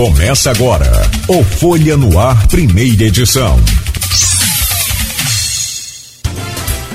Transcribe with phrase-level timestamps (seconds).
[0.00, 0.90] Começa agora
[1.28, 3.60] o Folha no Ar, primeira edição.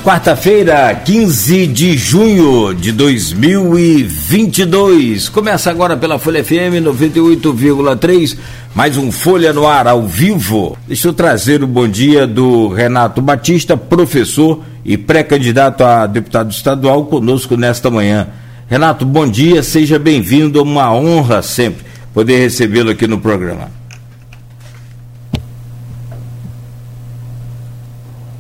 [0.04, 5.30] Quarta-feira, 15 de junho de 2022.
[5.30, 8.36] Começa agora pela Folha FM 98,3.
[8.74, 10.76] Mais um Folha no Ar ao vivo.
[10.88, 17.06] Deixa eu trazer o bom dia do Renato Batista, professor e pré-candidato a deputado estadual,
[17.06, 18.30] conosco nesta manhã.
[18.68, 20.64] Renato, bom dia, seja bem-vindo.
[20.64, 23.70] Uma honra sempre poder recebê-lo aqui no programa.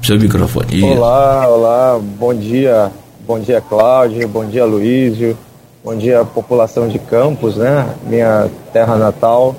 [0.02, 0.82] Seu microfone.
[0.82, 2.90] Olá, olá, bom dia,
[3.28, 5.38] bom dia Cláudio, bom dia Luísio,
[5.84, 7.94] bom dia população de Campos, né?
[8.08, 9.54] Minha terra natal,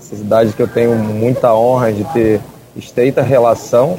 [0.00, 2.40] cidade que eu tenho muita honra de ter
[2.74, 3.96] estreita relação,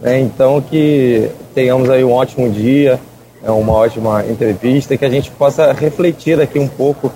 [0.00, 0.20] né?
[0.20, 3.00] Então que tenhamos aí um ótimo dia,
[3.42, 7.10] é uma ótima entrevista, que a gente possa refletir aqui um pouco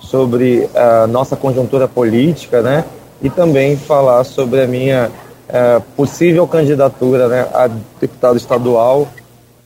[0.00, 2.84] sobre a nossa conjuntura política, né?
[3.22, 5.10] E também falar sobre a minha
[5.48, 7.68] uh, possível candidatura, né, a
[8.00, 9.06] deputado estadual,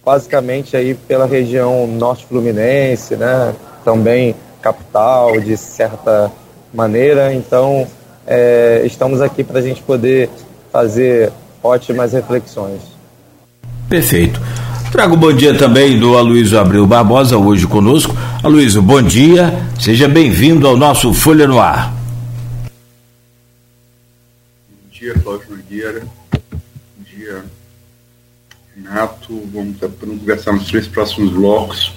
[0.04, 3.54] basicamente aí pela região norte fluminense, né?
[3.84, 6.32] Também capital de certa
[6.72, 7.32] maneira.
[7.32, 7.86] Então,
[8.26, 10.28] é, estamos aqui para a gente poder
[10.72, 11.30] fazer
[11.62, 12.80] ótimas reflexões.
[13.88, 14.40] Perfeito.
[14.94, 18.14] Trago bom dia também do Aloysio Abreu Barbosa, hoje conosco.
[18.44, 21.92] Aloysio, bom dia, seja bem-vindo ao nosso Folha no Ar.
[24.68, 26.06] Bom dia, Cláudio Nogueira.
[26.30, 27.44] Bom dia,
[28.76, 29.42] Renato.
[29.52, 31.92] Vamos conversar nos três próximos blocos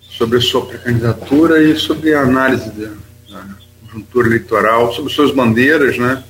[0.00, 3.44] sobre a sua pré-candidatura e sobre a análise da
[3.82, 6.24] conjuntura eleitoral, sobre suas bandeiras, né?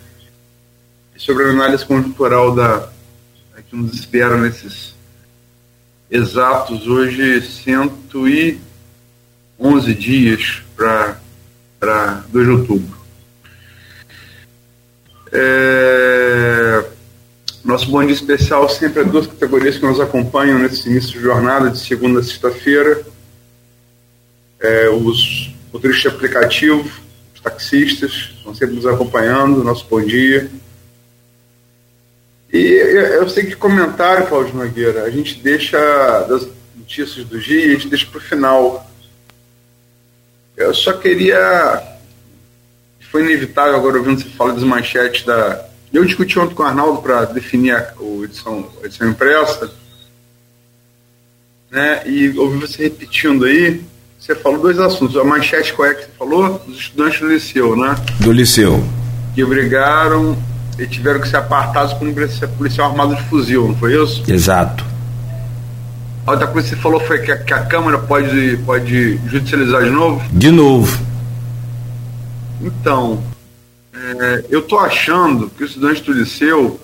[1.15, 2.93] E sobre a análise conjuntural da,
[3.75, 4.95] que nos espera nesses
[6.09, 11.17] exatos hoje 111 dias para
[12.29, 12.97] 2 de outubro.
[15.33, 16.85] É,
[17.65, 21.69] nosso bom dia especial sempre é duas categorias que nos acompanham nesse início de jornada,
[21.69, 23.05] de segunda a sexta-feira.
[24.61, 26.89] É, os motoristas de aplicativo,
[27.35, 30.49] os taxistas, estão sempre nos acompanhando, nosso bom dia.
[32.55, 32.67] E
[33.17, 35.77] eu sei que comentário, Cláudio Nogueira, a gente deixa
[36.29, 38.89] das notícias do dia, a gente deixa para o final.
[40.57, 41.83] Eu só queria.
[43.11, 45.67] Foi inevitável agora ouvindo você falar das manchetes da.
[45.93, 47.93] Eu discuti ontem com o Arnaldo para definir a,
[48.23, 49.73] edição, a edição impressa.
[51.73, 53.83] Né, e ouvi você repetindo aí,
[54.17, 55.17] você falou dois assuntos.
[55.17, 56.61] A manchete qual é que você falou?
[56.61, 57.97] Dos estudantes do Liceu, né?
[58.21, 58.81] Do Liceu.
[59.35, 60.39] Que brigaram
[60.79, 62.15] e tiveram que ser apartados por um
[62.57, 64.23] policial armado de fuzil, não foi isso?
[64.27, 64.85] Exato.
[66.27, 69.85] A outra coisa que você falou foi que a, que a Câmara pode, pode judicializar
[69.85, 70.27] de novo?
[70.33, 71.05] De novo.
[72.61, 73.23] Então,
[73.95, 76.81] é, eu estou achando que os estudantes do liceu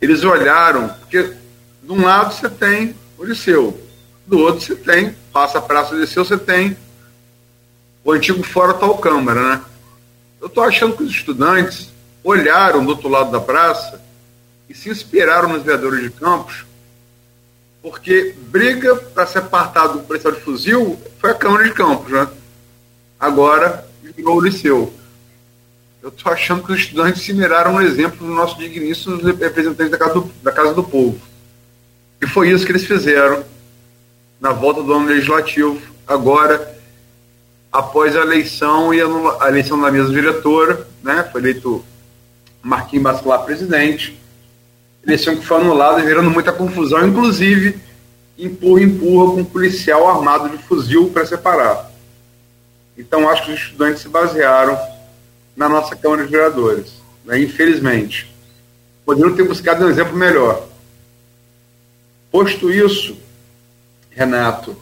[0.00, 1.34] eles olharam, porque
[1.82, 3.78] de um lado você tem o liceu,
[4.26, 6.76] do outro você tem, passa a praça do liceu, você tem
[8.02, 9.60] o antigo fora tal Câmara, né?
[10.40, 11.89] Eu estou achando que os estudantes
[12.22, 14.00] olharam do outro lado da praça
[14.68, 16.64] e se inspiraram nos vereadores de Campos,
[17.82, 22.28] porque briga para ser apartado do policial de fuzil foi a Câmara de Campos, né?
[23.18, 24.92] Agora virou o Liceu.
[26.02, 29.98] Eu estou achando que os estudantes se miraram no exemplo do nosso digníssimo representante da
[29.98, 31.20] Casa, do, da Casa do Povo.
[32.20, 33.44] E foi isso que eles fizeram
[34.40, 36.74] na volta do ano legislativo, agora,
[37.70, 39.06] após a eleição e a,
[39.44, 41.28] a eleição da mesa diretora, né?
[41.30, 41.84] Foi eleito
[42.62, 44.18] Marquinhos Bacelar presidente.
[45.04, 47.80] Eleição que foi anulada, gerando muita confusão, inclusive
[48.38, 51.90] empurra, empurra com um policial armado de fuzil para separar.
[52.96, 54.78] Então acho que os estudantes se basearam
[55.56, 56.92] na nossa Câmara de Vereadores,
[57.24, 58.32] né, infelizmente.
[59.04, 60.66] Poderiam ter buscado um exemplo melhor.
[62.30, 63.16] Posto isso,
[64.10, 64.76] Renato,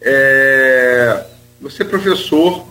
[0.00, 1.24] é,
[1.60, 2.66] você é professor,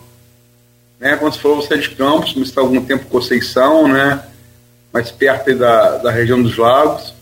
[1.00, 4.24] né, quando você falou, você é de Campos, mas está há algum tempo Conceição, né?
[4.94, 7.16] Mais perto da, da região dos lagos,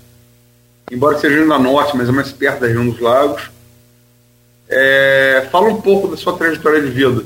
[0.92, 3.50] embora seja ainda norte, mas é mais perto da região dos lagos.
[4.68, 7.24] É, fala um pouco da sua trajetória de vida.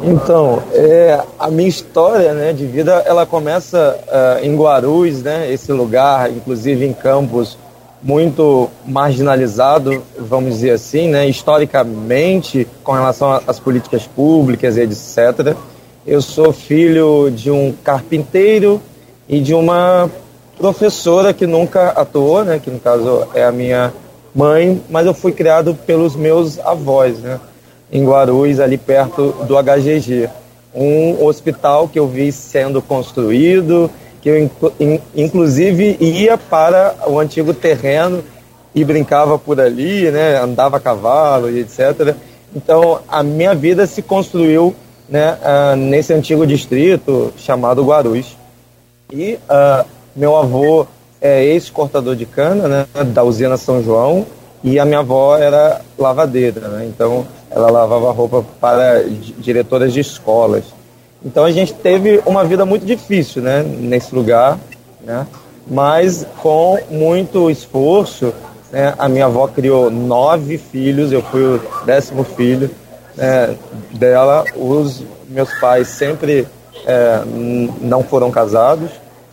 [0.00, 5.72] Então, é, a minha história né, de vida, ela começa uh, em Guarulhos, né, esse
[5.72, 7.56] lugar, inclusive em Campos,
[8.02, 15.56] muito marginalizado, vamos dizer assim, né, historicamente, com relação às políticas públicas e etc.
[16.06, 18.78] Eu sou filho de um carpinteiro
[19.26, 20.10] e de uma
[20.58, 23.90] professora que nunca atuou, né, que no caso é a minha
[24.34, 27.40] mãe, mas eu fui criado pelos meus avós, né?
[27.90, 30.28] em Guarulhos, ali perto do HGG.
[30.74, 33.90] Um hospital que eu vi sendo construído,
[34.20, 34.50] que eu
[35.14, 38.22] inclusive ia para o antigo terreno
[38.74, 42.14] e brincava por ali, né, andava a cavalo e etc.
[42.54, 44.74] Então a minha vida se construiu
[45.08, 48.36] né, uh, nesse antigo distrito chamado Guarulhos.
[49.12, 49.84] E uh,
[50.14, 50.86] meu avô
[51.20, 54.26] é ex-cortador de cana né, da usina São João
[54.62, 59.04] e a minha avó era lavadeira, né, então ela lavava roupa para
[59.38, 60.64] diretoras de escolas.
[61.24, 64.58] Então a gente teve uma vida muito difícil né, nesse lugar,
[65.04, 65.26] né,
[65.66, 68.32] mas com muito esforço.
[68.72, 72.70] Né, a minha avó criou nove filhos, eu fui o décimo filho
[73.18, 73.54] é,
[73.92, 74.44] dela.
[74.54, 76.46] Os meus pais sempre
[76.86, 77.22] é,
[77.80, 78.90] não foram casados,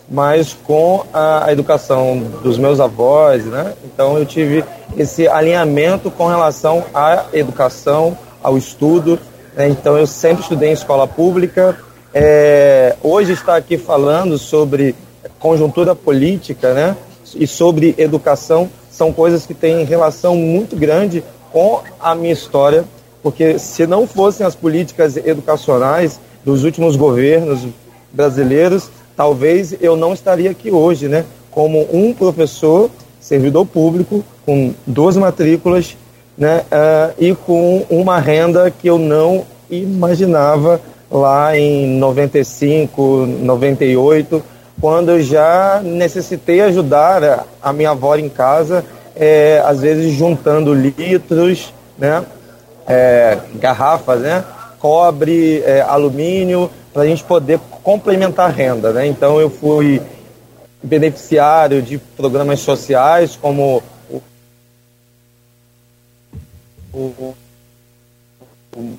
[0.10, 3.74] mas com a, a, educação dos meus avós, né?
[3.86, 4.64] Então eu tive
[4.98, 9.20] esse alinhamento com relação à educação, ao estudo.
[9.56, 9.70] Né?
[9.70, 11.78] Então eu sempre estudei em escola pública.
[12.14, 14.96] É, hoje está aqui falando sobre
[15.40, 16.96] conjuntura política, né?
[17.34, 21.24] E sobre educação são coisas que têm relação muito grande
[21.54, 22.84] com a minha história
[23.22, 27.68] porque se não fossem as políticas educacionais dos últimos governos
[28.12, 31.26] brasileiros, talvez eu não estaria aqui hoje, né?
[31.50, 32.90] Como um professor,
[33.20, 35.96] servidor público, com duas matrículas,
[36.38, 36.64] né?
[36.72, 44.44] Uh, e com uma renda que eu não imaginava lá em 95, 98,
[44.80, 48.84] quando eu já necessitei ajudar a, minha avó em casa,
[49.16, 52.24] é, às vezes juntando litros, né?
[52.88, 54.44] É, garrafas, né?
[54.82, 58.92] cobre, é, alumínio, para a gente poder complementar a renda.
[58.92, 59.08] Né?
[59.08, 60.02] Então eu fui
[60.82, 64.22] beneficiário de programas sociais como o,
[66.94, 67.36] o,
[68.76, 68.98] o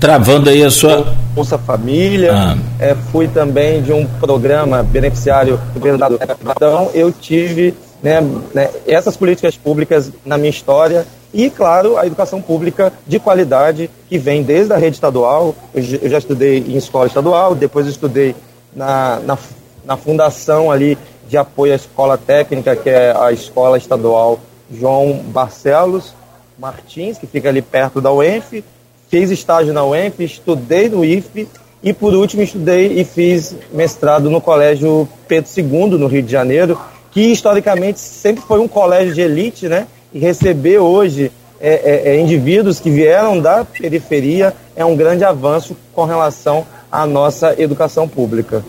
[0.00, 1.14] Travando aí a sua.
[1.32, 2.32] Bolsa Família.
[2.34, 2.56] Ah.
[2.80, 6.18] É, fui também de um programa beneficiário do governo
[6.56, 7.72] Então, eu tive
[8.02, 8.20] né,
[8.52, 14.18] né, essas políticas públicas na minha história e, claro, a educação pública de qualidade que
[14.18, 15.54] vem desde a rede estadual.
[15.72, 18.34] Eu já estudei em escola estadual, depois estudei
[18.74, 19.38] na, na,
[19.84, 24.38] na fundação ali de apoio à escola técnica, que é a escola estadual
[24.70, 26.12] João Barcelos
[26.58, 28.62] Martins, que fica ali perto da UENF.
[29.08, 31.48] Fiz estágio na UENF, estudei no IFE
[31.82, 36.78] e, por último, estudei e fiz mestrado no Colégio Pedro II, no Rio de Janeiro,
[37.12, 39.86] que historicamente sempre foi um colégio de elite, né?
[40.12, 41.30] E receber hoje
[41.60, 47.06] é, é, é, indivíduos que vieram da periferia é um grande avanço com relação à
[47.06, 48.64] nossa educação pública.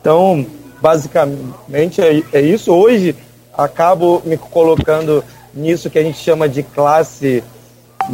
[0.00, 0.46] Então,
[0.80, 2.72] basicamente é, é isso.
[2.72, 3.16] Hoje
[3.52, 7.42] acabo me colocando nisso que a gente chama de classe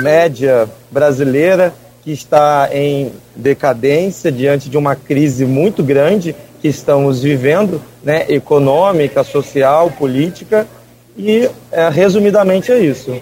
[0.00, 7.78] média brasileira, que está em decadência diante de uma crise muito grande que estamos vivendo,
[8.02, 10.66] né, econômica, social, política,
[11.14, 13.14] e é, resumidamente é isso.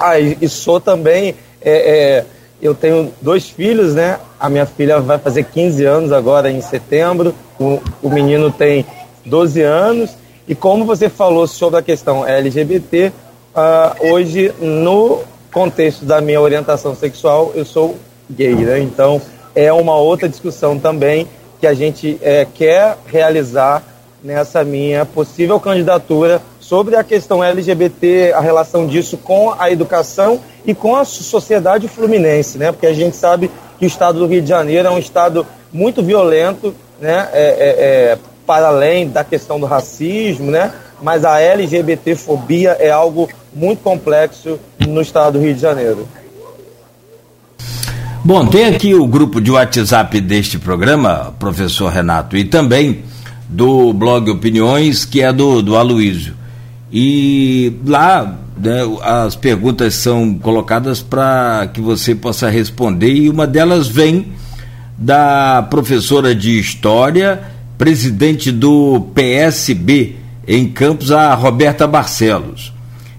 [0.00, 2.24] Ah, e, e sou também, é, é,
[2.62, 4.18] eu tenho dois filhos, né?
[4.40, 8.86] A minha filha vai fazer 15 anos agora em setembro, o, o menino tem
[9.26, 10.16] 12 anos,
[10.48, 13.12] e como você falou sobre a questão LGBT, uh,
[13.54, 15.20] ah, hoje no
[15.52, 17.98] contexto da minha orientação sexual, eu sou
[18.30, 18.80] gay, né?
[18.80, 19.20] Então
[19.54, 21.28] é uma outra discussão também
[21.60, 23.82] que a gente é, quer realizar
[24.22, 30.74] nessa minha possível candidatura sobre a questão LGBT, a relação disso com a educação e
[30.74, 32.72] com a sociedade fluminense, né?
[32.72, 36.02] Porque a gente sabe que o estado do Rio de Janeiro é um estado muito
[36.02, 37.28] violento, né?
[37.32, 37.68] É, é,
[38.12, 40.72] é, para além da questão do racismo, né?
[41.00, 46.08] Mas a LGBTfobia é algo muito complexo no estado do Rio de Janeiro.
[48.24, 53.04] Bom, tem aqui o grupo de WhatsApp deste programa, professor Renato, e também
[53.48, 56.34] do blog Opiniões, que é do, do Aloísio.
[56.92, 63.86] E lá né, as perguntas são colocadas para que você possa responder, e uma delas
[63.86, 64.32] vem
[64.98, 67.40] da professora de História,
[67.78, 72.72] presidente do PSB em Campos, a Roberta Barcelos.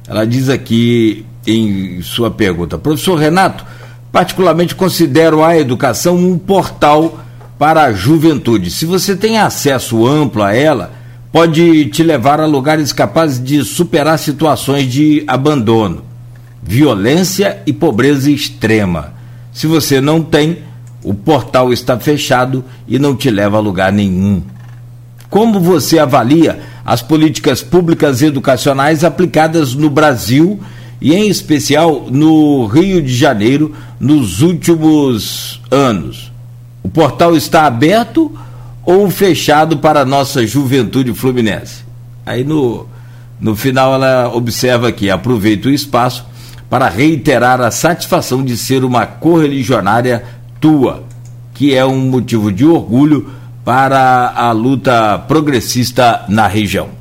[0.07, 3.78] Ela diz aqui em sua pergunta, professor Renato
[4.11, 7.19] particularmente considero a educação um portal
[7.57, 8.71] para a juventude.
[8.71, 10.91] Se você tem acesso amplo a ela,
[11.31, 16.03] pode te levar a lugares capazes de superar situações de abandono,
[16.63, 19.13] violência e pobreza extrema.
[19.51, 20.59] Se você não tem,
[21.03, 24.41] o portal está fechado e não te leva a lugar nenhum.
[25.29, 30.59] Como você avalia as políticas públicas educacionais aplicadas no Brasil
[31.01, 36.31] e, em especial, no Rio de Janeiro nos últimos anos?
[36.83, 38.31] O portal está aberto
[38.85, 41.83] ou fechado para a nossa juventude fluminense?
[42.25, 42.85] Aí no,
[43.39, 46.25] no final ela observa aqui, aproveita o espaço
[46.69, 50.23] para reiterar a satisfação de ser uma correligionária
[50.59, 51.03] tua,
[51.53, 53.29] que é um motivo de orgulho
[53.63, 56.98] para a luta progressista na região.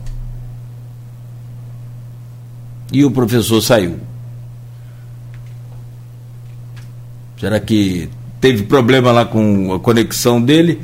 [2.93, 3.99] E o professor saiu.
[7.39, 8.09] Será que
[8.41, 10.81] teve problema lá com a conexão dele?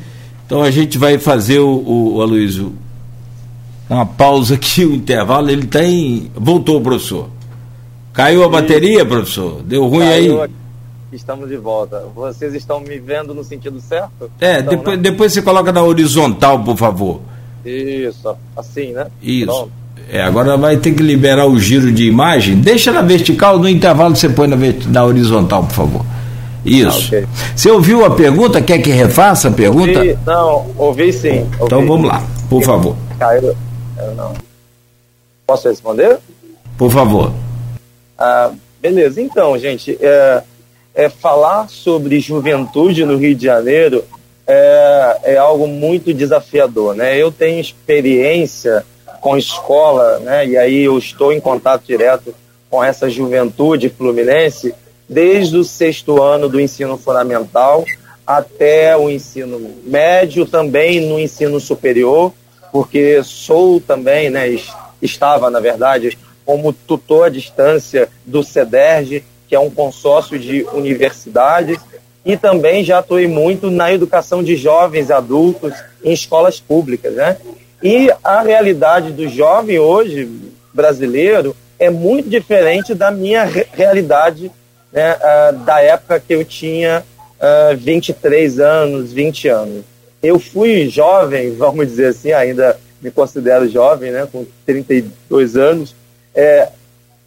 [0.47, 2.75] Então a gente vai fazer o, o Aloysio,
[3.89, 5.51] uma pausa aqui, o um intervalo.
[5.51, 6.31] Ele tem.
[6.35, 7.31] Voltou, professor.
[8.13, 9.63] Caiu a bateria, professor?
[9.63, 10.51] Deu ruim Caiu aí?
[11.13, 12.05] Estamos de volta.
[12.15, 14.31] Vocês estão me vendo no sentido certo?
[14.41, 15.03] É, então, depois, né?
[15.03, 17.21] depois você coloca na horizontal, por favor.
[17.65, 19.07] Isso, assim, né?
[19.23, 19.47] Isso.
[19.47, 19.84] Pronto.
[20.11, 22.57] É, agora vai ter que liberar o giro de imagem.
[22.57, 24.57] Deixa na vertical, no intervalo você põe na,
[24.89, 26.07] na horizontal, por favor.
[26.65, 27.15] Isso.
[27.15, 27.27] Ah, okay.
[27.55, 28.63] Você ouviu a pergunta?
[28.63, 29.99] Quer que refaça a pergunta?
[29.99, 31.41] Ouvi, não, ouvi sim.
[31.41, 31.65] Ouvi.
[31.65, 32.97] Então vamos lá, por favor.
[33.19, 33.55] Caiu.
[34.17, 34.33] Não.
[35.47, 36.19] Posso responder?
[36.79, 37.33] Por favor.
[38.19, 40.43] Ah, beleza, então, gente, é,
[40.95, 44.05] é, falar sobre juventude no Rio de Janeiro
[44.47, 47.17] é, é algo muito desafiador, né?
[47.21, 48.85] Eu tenho experiência
[49.25, 50.47] com escola, né?
[50.47, 52.35] E aí eu estou em contato direto
[52.69, 54.75] com essa juventude fluminense
[55.09, 57.87] desde o sexto ano do ensino fundamental
[58.27, 62.35] até o ensino médio, também no ensino superior,
[62.71, 64.59] porque sou também, né?
[65.01, 71.79] Estava, na verdade, como tutor à distância do CEDERJ, que é um consórcio de universidades,
[72.27, 75.73] e também já atuei muito na educação de jovens adultos
[76.05, 77.39] em escolas públicas, né?
[77.85, 80.27] E a realidade do jovem hoje
[80.73, 84.51] brasileiro é muito diferente da minha realidade
[84.91, 87.05] né, uh, da época que eu tinha
[87.39, 89.85] uh, 23 anos, 20 anos.
[90.23, 95.95] Eu fui jovem, vamos dizer assim, ainda me considero jovem, né, com 32 anos,
[96.35, 96.71] é,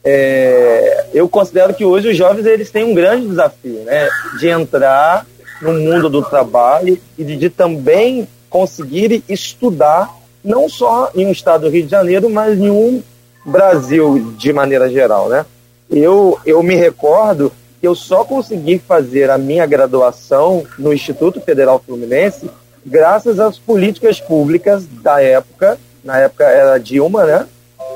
[0.03, 4.09] é, eu considero que hoje os jovens eles têm um grande desafio, né,
[4.39, 5.23] de entrar
[5.61, 11.63] no mundo do trabalho e de, de também conseguir estudar não só em um estado
[11.63, 13.03] do Rio de Janeiro, mas em um
[13.45, 15.45] Brasil de maneira geral, né?
[15.89, 17.51] Eu, eu me recordo
[17.81, 22.49] que eu só consegui fazer a minha graduação no Instituto Federal Fluminense
[22.85, 27.45] graças às políticas públicas da época, na época era Dilma, né?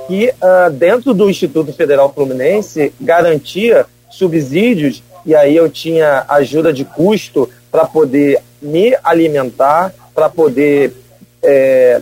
[0.07, 6.83] que uh, dentro do Instituto Federal Fluminense garantia subsídios e aí eu tinha ajuda de
[6.83, 10.93] custo para poder me alimentar, para poder
[11.41, 12.01] é,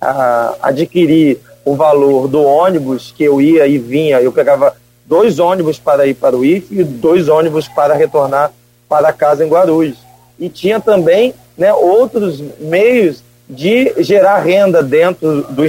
[0.00, 4.20] a, adquirir o valor do ônibus que eu ia e vinha.
[4.20, 8.52] Eu pegava dois ônibus para ir para o IFE e dois ônibus para retornar
[8.88, 9.98] para casa em Guarulhos.
[10.38, 15.64] E tinha também né, outros meios de gerar renda dentro do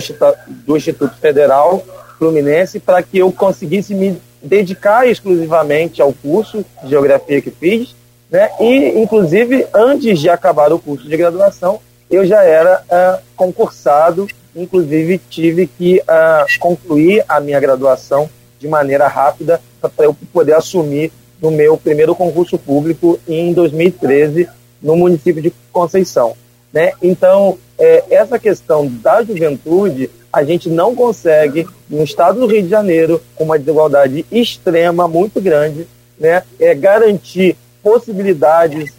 [0.48, 1.84] do Instituto Federal
[2.18, 7.96] Fluminense para que eu conseguisse me dedicar exclusivamente ao curso de geografia que fiz,
[8.30, 8.50] né?
[8.60, 11.80] E inclusive antes de acabar o curso de graduação,
[12.12, 19.08] eu já era uh, concursado, inclusive tive que uh, concluir a minha graduação de maneira
[19.08, 24.48] rápida para eu poder assumir no meu primeiro concurso público em 2013
[24.82, 26.36] no município de Conceição.
[26.72, 26.92] Né?
[27.02, 32.70] Então, é, essa questão da juventude, a gente não consegue, no estado do Rio de
[32.70, 35.88] Janeiro, com uma desigualdade extrema, muito grande,
[36.20, 36.44] né?
[36.60, 38.94] é, garantir possibilidades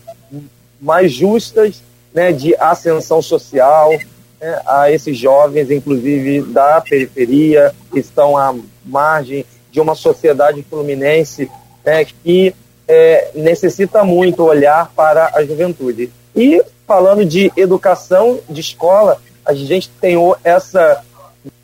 [0.80, 1.82] mais justas
[2.14, 3.90] né, de ascensão social
[4.40, 8.54] né, a esses jovens, inclusive da periferia, que estão à
[8.84, 11.50] margem de uma sociedade fluminense
[11.84, 12.54] né, que
[12.86, 16.10] é, necessita muito olhar para a juventude.
[16.34, 21.02] E falando de educação de escola, a gente tem essa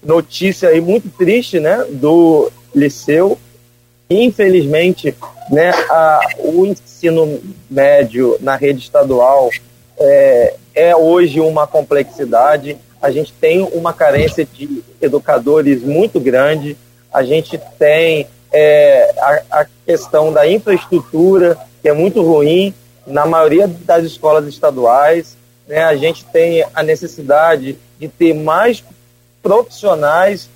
[0.03, 3.39] notícia aí muito triste, né, do liceu.
[4.11, 5.15] Infelizmente,
[5.51, 7.41] né, a, o ensino
[7.71, 9.51] médio na rede estadual
[10.01, 12.77] é, é hoje uma complexidade.
[13.01, 16.77] A gente tem uma carência de educadores muito grande.
[17.13, 22.75] A gente tem é, a, a questão da infraestrutura, que é muito ruim
[23.09, 25.37] na maioria das escolas estaduais,
[25.67, 28.85] né, a gente tem a necessidade de ter mais
[29.43, 30.49] profissionais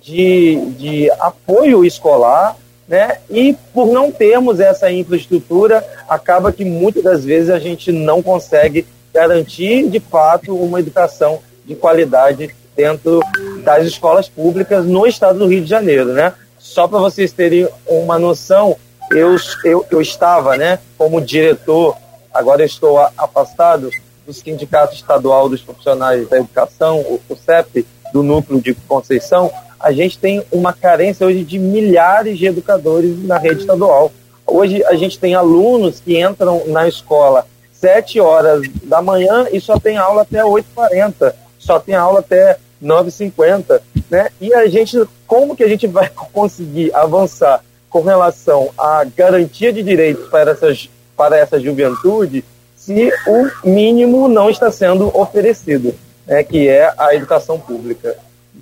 [0.00, 2.56] de, de apoio escolar,
[2.88, 8.22] né, e por não termos essa infraestrutura, acaba que muitas das vezes a gente não
[8.22, 13.20] consegue garantir de fato uma educação de qualidade dentro
[13.62, 16.32] das escolas públicas no estado do Rio de Janeiro, né?
[16.58, 18.76] só para vocês terem uma noção,
[19.10, 21.96] eu, eu, eu estava né, como diretor,
[22.32, 23.90] agora estou afastado
[24.26, 30.18] do Sindicato Estadual dos Profissionais da Educação, o, CEP, do Núcleo de Conceição, a gente
[30.18, 34.12] tem uma carência hoje de milhares de educadores na rede estadual.
[34.46, 39.78] Hoje a gente tem alunos que entram na escola 7 horas da manhã e só
[39.78, 43.80] tem aula até 8h40, só tem aula até 9h50,
[44.10, 44.30] né?
[44.40, 49.82] E a gente, como que a gente vai conseguir avançar com relação à garantia de
[49.82, 52.44] direitos para, essas, para essa juventude
[52.76, 55.94] se o mínimo não está sendo oferecido,
[56.26, 56.42] né?
[56.42, 58.16] que é a educação pública.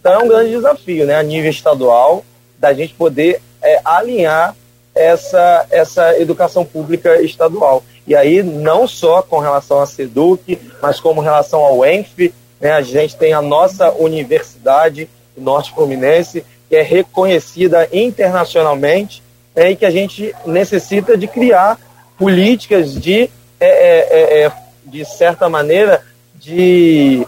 [0.06, 1.16] Então é um grande desafio, né?
[1.16, 2.24] a nível estadual,
[2.60, 4.54] da gente poder é, alinhar
[4.94, 7.82] essa, essa educação pública estadual.
[8.06, 12.82] E aí, não só com relação à SEDUC, mas como relação ao ENF, né, a
[12.82, 19.24] gente tem a nossa universidade, Norte Fluminense, que é reconhecida internacionalmente
[19.56, 21.80] né, e que a gente necessita de criar
[22.16, 24.52] políticas de, é, é, é, é
[24.84, 26.00] de certa maneira,
[26.36, 27.26] de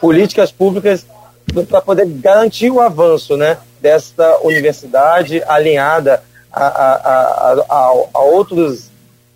[0.00, 1.06] políticas públicas
[1.68, 6.22] para poder garantir o avanço né, desta universidade alinhada
[6.52, 8.90] a, a, a, a outros,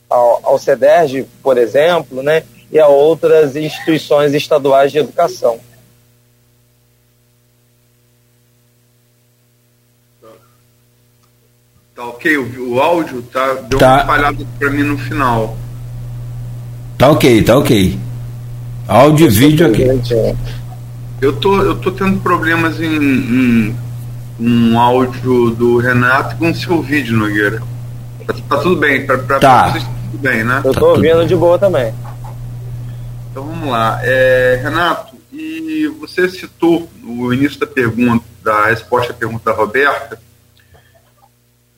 [0.09, 5.59] ao, ao CEDERJ, por exemplo, né, e a outras instituições estaduais de educação.
[11.95, 13.97] Tá ok, o, o áudio tá, deu tá.
[13.97, 15.55] uma falhada para mim no final.
[16.97, 18.10] Tá ok, tá ok.
[18.91, 19.85] Áudio e vídeo aqui.
[21.23, 23.77] Eu tô, eu tô tendo problemas em, em
[24.41, 27.63] um áudio do Renato com o seu vídeo, Nogueira.
[28.27, 29.69] Tá, tá tudo bem, pra, pra, tá.
[29.69, 30.61] vocês tá tudo bem, né?
[30.65, 31.95] Eu tô ouvindo de boa também.
[33.31, 34.01] Então vamos lá.
[34.03, 40.21] É, Renato, e você citou no início da pergunta, da resposta à pergunta da Roberta,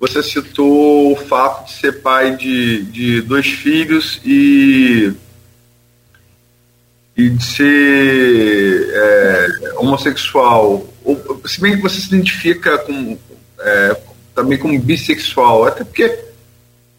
[0.00, 5.12] você citou o fato de ser pai de, de dois filhos e
[7.22, 13.16] e de ser é, homossexual, ou, se bem que você se identifica com,
[13.60, 14.00] é,
[14.34, 16.08] também como bissexual, até porque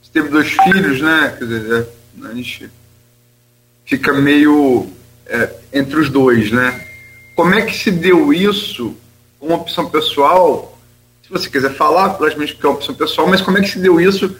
[0.02, 1.36] você teve dois filhos, né?
[1.38, 1.88] Quer dizer,
[2.24, 2.70] é, a gente
[3.86, 4.88] fica meio
[5.26, 6.88] é, entre os dois, né?
[7.36, 8.96] Como é que se deu isso
[9.42, 10.80] uma opção pessoal?
[11.22, 13.80] Se você quiser falar, logicamente que é uma opção pessoal, mas como é que se
[13.80, 14.38] deu isso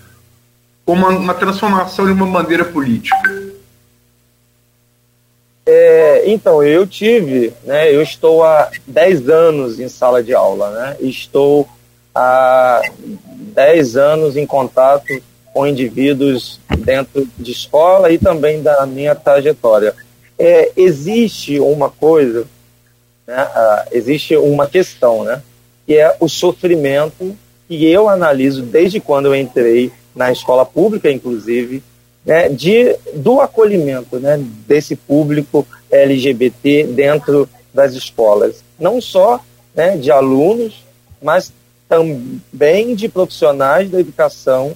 [0.86, 3.43] como uma, uma transformação de uma bandeira política?
[5.66, 10.98] É, então, eu tive, né, eu estou há 10 anos em sala de aula, né,
[11.00, 11.68] estou
[12.14, 15.22] há 10 anos em contato
[15.54, 19.96] com indivíduos dentro de escola e também da minha trajetória.
[20.38, 22.46] É, existe uma coisa,
[23.26, 23.48] né,
[23.94, 25.42] existe uma questão, né,
[25.88, 27.38] que é o sofrimento
[27.70, 31.82] que eu analiso desde quando eu entrei na escola pública, inclusive,
[32.26, 38.64] né, de, do acolhimento né, desse público LGBT dentro das escolas.
[38.80, 39.40] Não só
[39.76, 40.84] né, de alunos,
[41.22, 41.52] mas
[41.88, 44.76] também de profissionais da educação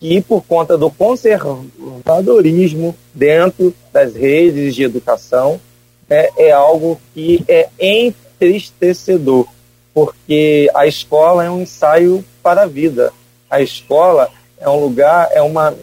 [0.00, 5.60] que, por conta do conservadorismo dentro das redes de educação,
[6.08, 9.46] é, é algo que é entristecedor,
[9.92, 13.12] porque a escola é um ensaio para a vida.
[13.48, 14.28] A escola
[14.58, 15.74] é um lugar, é uma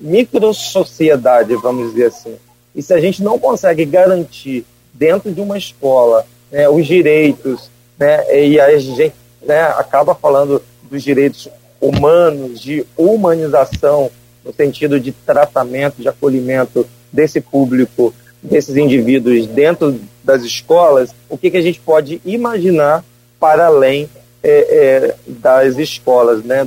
[0.00, 2.36] microsociedade, vamos dizer assim.
[2.74, 8.24] E se a gente não consegue garantir dentro de uma escola né, os direitos, né,
[8.44, 11.48] e a gente né, acaba falando dos direitos
[11.80, 14.10] humanos, de humanização,
[14.44, 21.50] no sentido de tratamento, de acolhimento desse público, desses indivíduos dentro das escolas, o que,
[21.50, 23.04] que a gente pode imaginar
[23.38, 24.08] para além
[24.42, 26.66] é, é, das escolas, né,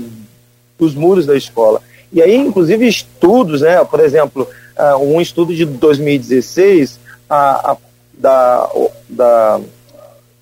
[0.78, 1.82] dos muros da escola.
[2.14, 3.84] E aí, inclusive, estudos, né?
[3.84, 4.48] Por exemplo,
[4.78, 7.78] uh, um estudo de 2016 a, a,
[8.14, 8.70] da,
[9.10, 9.60] da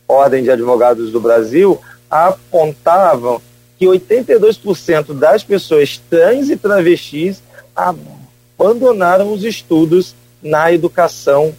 [0.07, 1.79] Ordem de Advogados do Brasil
[2.09, 3.41] apontavam
[3.79, 7.41] que 82% das pessoas trans e travestis
[7.73, 11.55] abandonaram os estudos na educação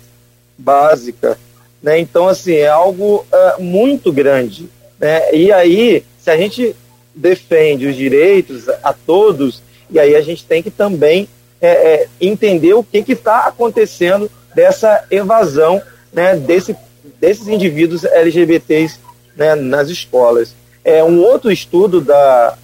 [0.58, 1.38] básica.
[1.82, 1.98] Né?
[1.98, 4.68] Então, assim, é algo uh, muito grande.
[5.00, 5.34] Né?
[5.34, 6.76] E aí, se a gente
[7.14, 11.28] defende os direitos a todos, e aí a gente tem que também
[11.60, 15.80] é, é, entender o que está acontecendo dessa evasão
[16.12, 16.76] né, desse,
[17.20, 18.98] desses indivíduos LGBTs
[19.36, 20.54] né, nas escolas.
[20.84, 22.56] É, um outro estudo da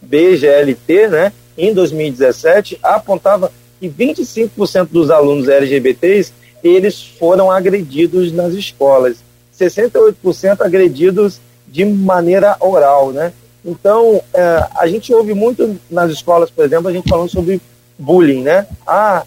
[0.00, 6.32] BGLT, né, em 2017, apontava que 25% dos alunos LGBTs
[6.62, 9.18] eles foram agredidos nas escolas,
[9.58, 13.32] 68% agredidos de maneira oral, né?
[13.68, 17.60] Então, é, a gente ouve muito nas escolas, por exemplo, a gente falando sobre
[17.98, 18.66] bullying, né?
[18.86, 19.24] Ah,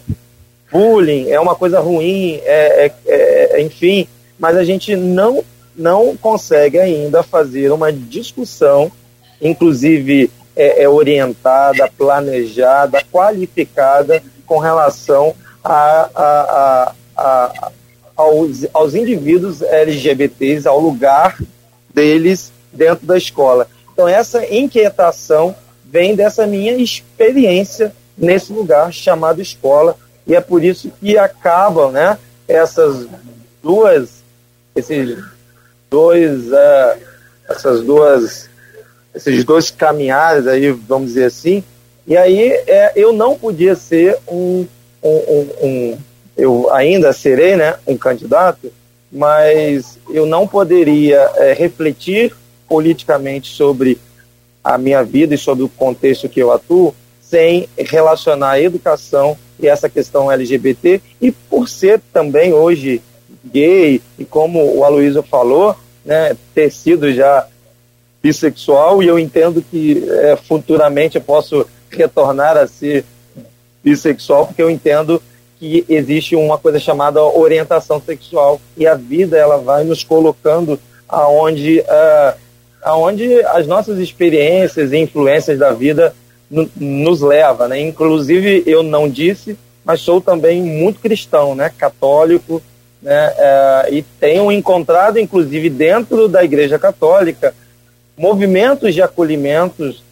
[0.70, 5.44] bullying é uma coisa ruim, é, é, é, enfim, mas a gente não,
[5.76, 8.90] não consegue ainda fazer uma discussão,
[9.40, 17.70] inclusive é, é orientada, planejada, qualificada com relação a, a, a,
[18.16, 21.38] aos, aos indivíduos LGBTs, ao lugar
[21.94, 23.68] deles dentro da escola.
[24.02, 30.90] Então, essa inquietação vem dessa minha experiência nesse lugar chamado escola, e é por isso
[31.00, 33.06] que acabam né, essas
[33.62, 34.24] duas,
[34.74, 35.16] esses
[35.88, 36.98] dois, uh,
[37.48, 38.50] essas duas,
[39.14, 41.62] esses dois caminhares aí, vamos dizer assim,
[42.04, 44.66] e aí é, eu não podia ser um,
[45.00, 45.98] um, um, um,
[46.36, 48.72] eu ainda serei né, um candidato,
[49.12, 52.34] mas eu não poderia é, refletir
[52.72, 53.98] politicamente sobre
[54.64, 59.68] a minha vida e sobre o contexto que eu atuo sem relacionar a educação e
[59.68, 63.02] essa questão LGBT e por ser também hoje
[63.44, 67.46] gay e como o Aloysio falou, né, ter sido já
[68.22, 73.04] bissexual e eu entendo que é, futuramente eu posso retornar a ser
[73.84, 75.22] bissexual porque eu entendo
[75.58, 81.80] que existe uma coisa chamada orientação sexual e a vida ela vai nos colocando aonde
[81.80, 82.41] uh,
[82.82, 86.14] aonde as nossas experiências e influências da vida
[86.76, 87.80] nos leva, né?
[87.80, 91.72] Inclusive eu não disse, mas sou também muito cristão, né?
[91.76, 92.62] Católico,
[93.00, 93.32] né?
[93.36, 97.54] É, e tenho encontrado, inclusive dentro da Igreja Católica,
[98.16, 100.02] movimentos de acolhimentos,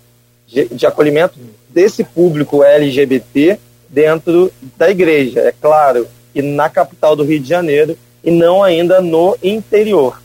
[0.46, 7.40] de, acolhimento desse público LGBT dentro da igreja, é claro, e na capital do Rio
[7.40, 10.20] de Janeiro e não ainda no interior.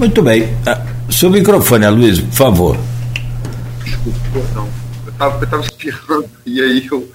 [0.00, 0.48] Muito bem.
[0.66, 2.76] Ah, seu microfone, Luiz, por favor.
[4.54, 4.66] Não.
[5.04, 7.06] Eu estava eu espirrando e aí eu,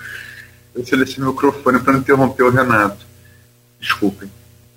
[0.76, 3.04] eu selecionei o microfone para não interromper o Renato.
[3.82, 4.30] Desculpem.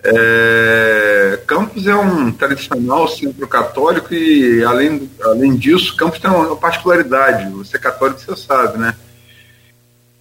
[0.03, 7.51] É, Campos é um tradicional centro católico e, além, além disso, Campos tem uma particularidade.
[7.51, 8.95] Você é católico, você sabe, né?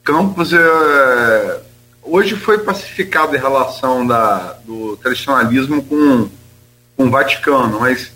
[0.04, 1.62] Campos é,
[2.04, 6.30] hoje foi pacificado em relação da, do tradicionalismo com,
[6.98, 8.12] com o Vaticano, mas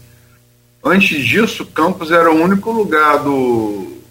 [0.84, 4.02] antes disso, Campos era o único lugar do,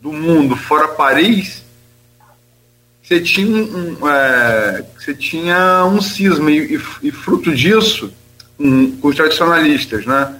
[0.00, 1.64] do mundo, fora Paris,
[3.02, 8.12] você tinha um, é, você tinha um cisma e, e, e fruto disso
[8.56, 10.36] um, com os tradicionalistas, né?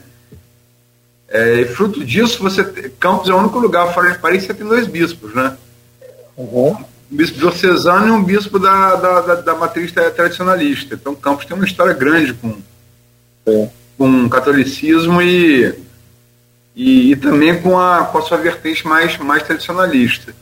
[1.28, 2.62] É, e fruto disso, você
[3.00, 5.56] Campos é o único lugar fora de Paris que você tem dois bispos, né?
[6.36, 6.76] Uhum.
[7.10, 10.94] Um bispo diocesano e um bispo da, da, da, da, matriz tradicionalista.
[10.94, 12.56] Então Campos tem uma história grande com,
[13.44, 15.74] com o catolicismo e,
[16.74, 20.34] e, e, também com a, com a sua vertente mais, mais tradicionalista.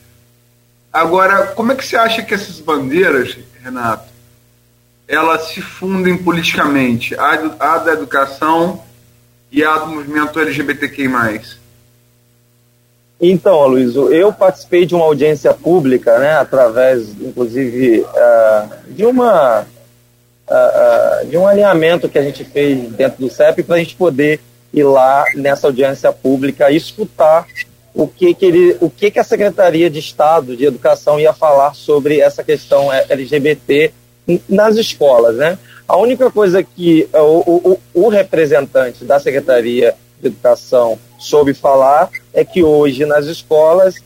[0.93, 4.09] Agora, como é que você acha que essas bandeiras, Renato,
[5.07, 7.15] elas se fundem politicamente?
[7.17, 8.83] A, a da educação
[9.51, 11.09] e a do movimento LGBTQI+.
[13.21, 19.67] Então, Luiz, eu participei de uma audiência pública, né, através, inclusive, uh, de uma
[21.29, 24.41] de um alinhamento que a gente fez dentro do CEP para a gente poder
[24.73, 27.47] ir lá nessa audiência pública e escutar
[27.95, 31.75] o que que, ele, o que que a Secretaria de Estado de Educação ia falar
[31.75, 33.93] sobre essa questão LGBT
[34.49, 35.59] nas escolas, né?
[35.87, 42.45] A única coisa que o, o, o representante da Secretaria de Educação soube falar é
[42.45, 43.97] que hoje nas escolas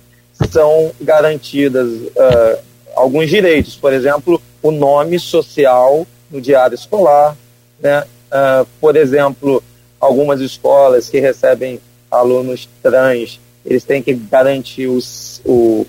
[0.50, 2.59] são garantidas uh,
[2.94, 7.37] alguns direitos, por exemplo, o nome social no diário escolar,
[7.79, 8.05] né?
[8.33, 9.62] Uh, por exemplo,
[10.01, 11.79] algumas escolas que recebem
[12.11, 15.87] alunos trans eles têm que garantir os, o,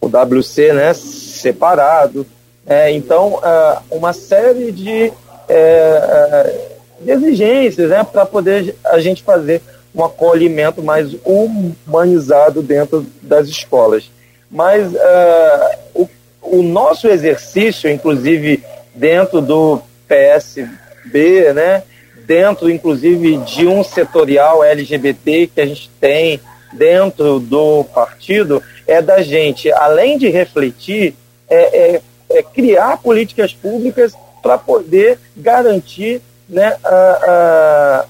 [0.00, 2.26] o WC né, separado.
[2.66, 5.12] É, então, uh, uma série de,
[5.48, 6.68] é,
[7.00, 9.62] de exigências né, para poder a gente fazer
[9.94, 14.10] um acolhimento mais humanizado dentro das escolas.
[14.50, 16.08] Mas uh, o,
[16.42, 18.62] o nosso exercício, inclusive
[18.94, 21.82] dentro do PSB, né,
[22.26, 26.40] dentro inclusive de um setorial LGBT que a gente tem
[26.72, 31.14] dentro do partido é da gente, além de refletir,
[31.48, 38.06] é, é, é criar políticas públicas para poder garantir, né, a,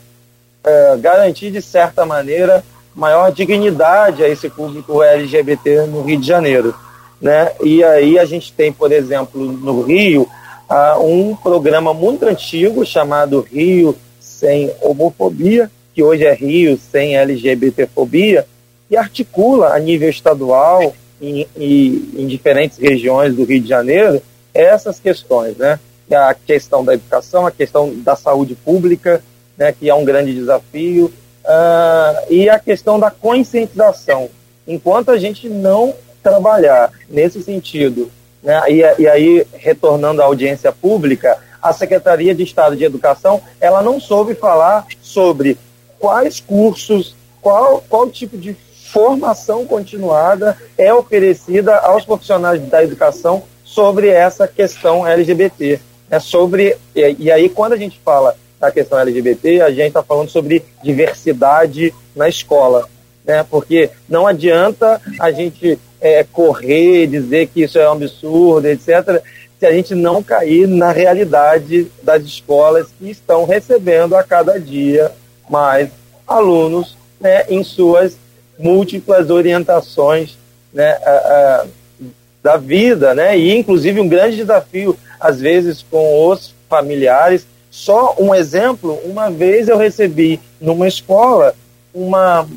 [0.64, 2.64] a, a, garantir de certa maneira
[2.94, 6.74] maior dignidade a esse público LGBT no Rio de Janeiro,
[7.20, 7.52] né?
[7.62, 10.28] E aí a gente tem, por exemplo, no Rio
[10.70, 18.46] uh, um programa muito antigo chamado Rio Sem Homofobia, que hoje é Rio Sem LGBTfobia,
[18.88, 24.98] e articula a nível estadual e em, em diferentes regiões do Rio de Janeiro essas
[24.98, 25.78] questões, né?
[26.10, 29.22] A questão da educação, a questão da saúde pública,
[29.56, 31.06] né, que é um grande desafio,
[31.44, 34.28] uh, e a questão da conscientização.
[34.66, 38.10] Enquanto a gente não trabalhar nesse sentido,
[38.42, 43.82] né, e, e aí retornando à audiência pública, a Secretaria de Estado de Educação ela
[43.82, 45.58] não soube falar sobre
[45.98, 48.56] quais cursos, qual, qual tipo de
[48.90, 55.80] formação continuada é oferecida aos profissionais da educação sobre essa questão LGBT.
[56.10, 60.02] É sobre e, e aí quando a gente fala da questão LGBT, a gente está
[60.02, 62.86] falando sobre diversidade na escola,
[63.24, 63.44] né?
[63.48, 69.22] Porque não adianta a gente é, correr, dizer que isso é um absurdo, etc.,
[69.58, 75.12] se a gente não cair na realidade das escolas que estão recebendo a cada dia
[75.50, 75.90] mais
[76.26, 78.16] alunos né, em suas
[78.58, 80.38] múltiplas orientações
[80.72, 81.66] né, a, a,
[82.42, 87.46] da vida, né, e inclusive um grande desafio, às vezes, com os familiares.
[87.70, 91.54] Só um exemplo: uma vez eu recebi numa escola
[91.92, 92.48] uma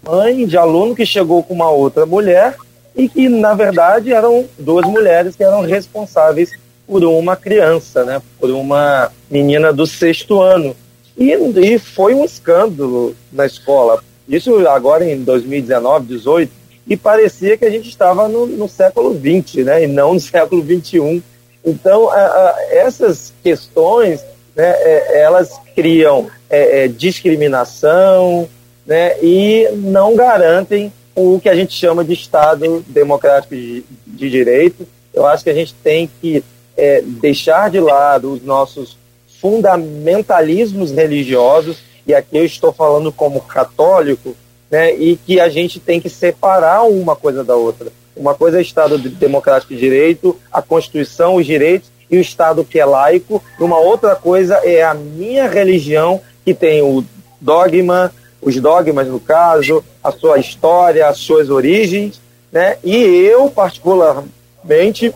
[0.00, 2.54] mãe de aluno que chegou com uma outra mulher
[2.94, 6.52] e que, na verdade, eram duas mulheres que eram responsáveis
[6.86, 10.76] por uma criança, né, por uma menina do sexto ano.
[11.16, 14.02] E, e foi um escândalo na escola.
[14.28, 16.52] Isso agora em 2019, 2018,
[16.86, 20.62] e parecia que a gente estava no, no século XX, né, e não no século
[20.62, 21.22] XXI.
[21.64, 24.20] Então, a, a, essas questões,
[24.54, 28.48] né, é, elas criam é, é, discriminação,
[28.86, 34.86] né, e não garantem o que a gente chama de Estado democrático de, de direito.
[35.12, 36.42] Eu acho que a gente tem que
[36.76, 38.96] é, deixar de lado os nossos
[39.40, 44.36] fundamentalismos religiosos, e aqui eu estou falando como católico,
[44.70, 47.92] né, e que a gente tem que separar uma coisa da outra.
[48.16, 52.78] Uma coisa é Estado democrático de direito, a Constituição, os direitos, e o Estado que
[52.78, 53.42] é laico.
[53.58, 57.04] Uma outra coisa é a minha religião, que tem o
[57.40, 62.76] dogma, os dogmas no caso, a sua história, as suas origens, né?
[62.82, 65.14] E eu particularmente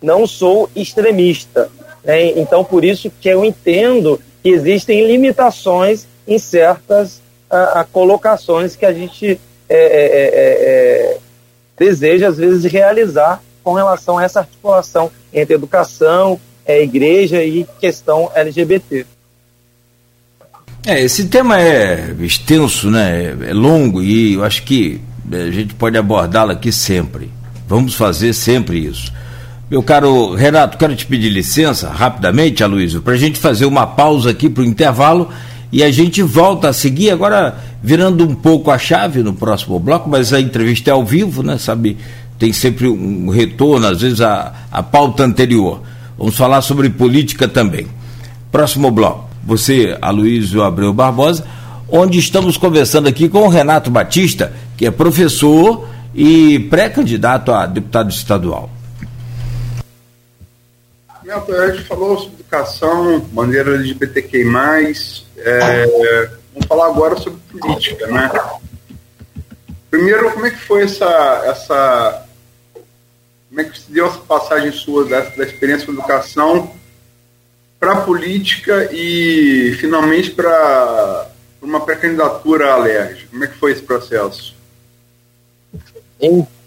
[0.00, 1.70] não sou extremista,
[2.04, 2.38] né?
[2.38, 8.86] Então por isso que eu entendo que existem limitações em certas a, a colocações que
[8.86, 11.18] a gente é, é, é, é,
[11.78, 18.30] deseja às vezes realizar com relação a essa articulação entre educação, é, igreja e questão
[18.34, 19.06] LGBT.
[20.84, 23.36] É, esse tema é extenso, né?
[23.48, 27.30] É longo e eu acho que a gente pode abordá-lo aqui sempre.
[27.68, 29.12] Vamos fazer sempre isso.
[29.70, 34.30] Meu caro Renato, quero te pedir licença rapidamente, Aloysio, para a gente fazer uma pausa
[34.30, 35.28] aqui para o intervalo
[35.70, 40.10] e a gente volta a seguir, agora virando um pouco a chave no próximo bloco,
[40.10, 41.58] mas a entrevista é ao vivo, né?
[41.58, 41.96] Sabe,
[42.40, 45.80] tem sempre um retorno, às vezes a, a pauta anterior.
[46.18, 47.86] Vamos falar sobre política também.
[48.50, 51.44] Próximo bloco você, Aloysio Abreu Barbosa,
[51.88, 58.10] onde estamos conversando aqui com o Renato Batista, que é professor e pré-candidato a deputado
[58.10, 58.70] estadual.
[61.28, 64.44] A gente falou sobre educação, bandeira LGBTQI+,
[65.38, 65.86] é,
[66.52, 68.30] vamos falar agora sobre política, né?
[69.90, 72.26] Primeiro, como é que foi essa, essa
[73.48, 76.72] como é que se deu essa passagem sua da, da experiência com educação
[77.82, 81.26] para a política e finalmente para
[81.60, 83.26] uma pré-candidatura alérgica?
[83.28, 84.54] Como é que foi esse processo?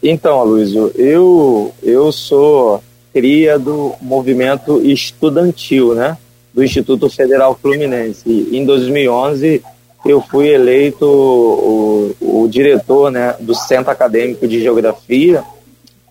[0.04, 6.18] Então, Aloysio, eu, eu sou cria do movimento estudantil, né?
[6.54, 8.50] Do Instituto Federal Fluminense.
[8.52, 9.64] Em 2011
[10.06, 15.42] eu fui eleito o, o diretor né, do Centro Acadêmico de Geografia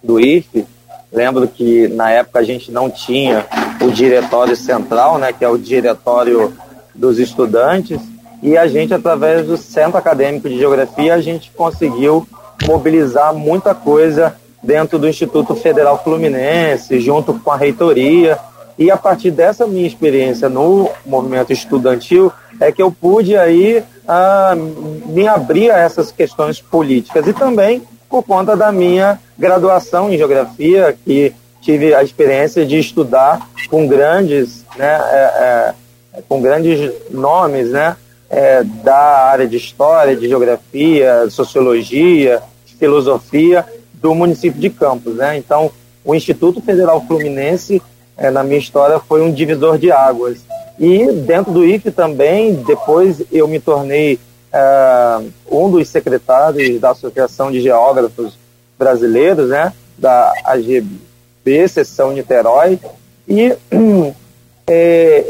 [0.02, 0.66] do IFE
[1.14, 3.46] Lembro que na época a gente não tinha
[3.84, 6.52] o diretório central, né, que é o diretório
[6.94, 8.00] dos estudantes,
[8.42, 12.26] e a gente, através do Centro Acadêmico de Geografia, a gente conseguiu
[12.66, 18.38] mobilizar muita coisa dentro do Instituto Federal Fluminense, junto com a reitoria.
[18.78, 24.54] E a partir dessa minha experiência no movimento estudantil, é que eu pude aí ah,
[25.06, 30.96] me abrir a essas questões políticas e também por conta da minha graduação em geografia,
[31.04, 31.32] que
[31.64, 35.74] tive a experiência de estudar com grandes, né, é,
[36.18, 37.96] é, com grandes nomes, né,
[38.28, 42.42] é, da área de história, de geografia, sociologia,
[42.78, 45.38] filosofia do município de Campos, né?
[45.38, 45.70] Então,
[46.04, 47.80] o Instituto Federal Fluminense
[48.16, 50.40] é, na minha história foi um divisor de águas.
[50.78, 54.18] E dentro do IFE também, depois eu me tornei
[54.52, 58.36] uh, um dos secretários da Associação de Geógrafos
[58.76, 61.00] Brasileiros, né, da AGB,
[61.68, 62.78] seção Niterói,
[63.28, 63.56] e
[64.66, 65.24] é,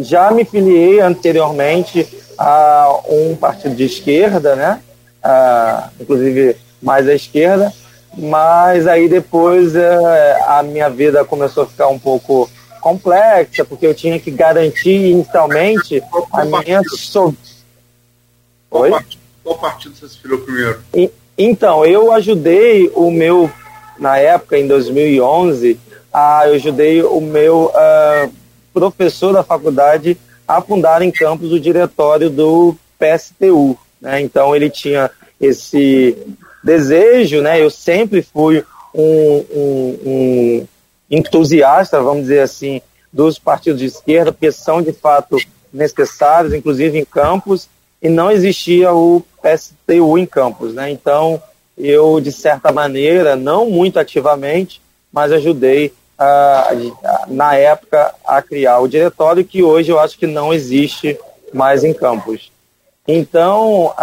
[0.00, 2.06] já me filiei anteriormente
[2.38, 4.80] a um partido de esquerda, né,
[6.00, 7.72] inclusive mais à esquerda,
[8.16, 9.78] mas aí depois uh,
[10.46, 12.48] a minha vida começou a ficar um pouco
[12.80, 17.34] complexa, porque eu tinha que garantir inicialmente a minha so...
[18.70, 18.90] qual?
[18.90, 20.80] Partido, qual partido você se filiou primeiro?
[20.94, 23.50] E, então, eu ajudei o meu,
[23.98, 25.78] na época, em 2011,
[26.12, 28.32] a, eu ajudei o meu uh,
[28.72, 33.76] professor da faculdade a fundar em Campos o diretório do PSTU.
[34.00, 34.20] Né?
[34.20, 36.16] Então, ele tinha esse
[36.62, 37.62] desejo, né?
[37.62, 40.66] Eu sempre fui um, um, um
[41.10, 42.80] entusiasta, vamos dizer assim,
[43.12, 45.36] dos partidos de esquerda, porque são de fato
[45.72, 47.68] necessários, inclusive em campos,
[48.00, 50.74] e não existia o PSTU em campos.
[50.74, 50.90] Né?
[50.90, 51.42] Então,
[51.78, 54.80] eu, de certa maneira, não muito ativamente,
[55.12, 55.92] mas ajudei,
[57.28, 61.18] na época, a criar o diretório, que hoje eu acho que não existe
[61.52, 62.50] mais em campos.
[63.06, 63.94] Então,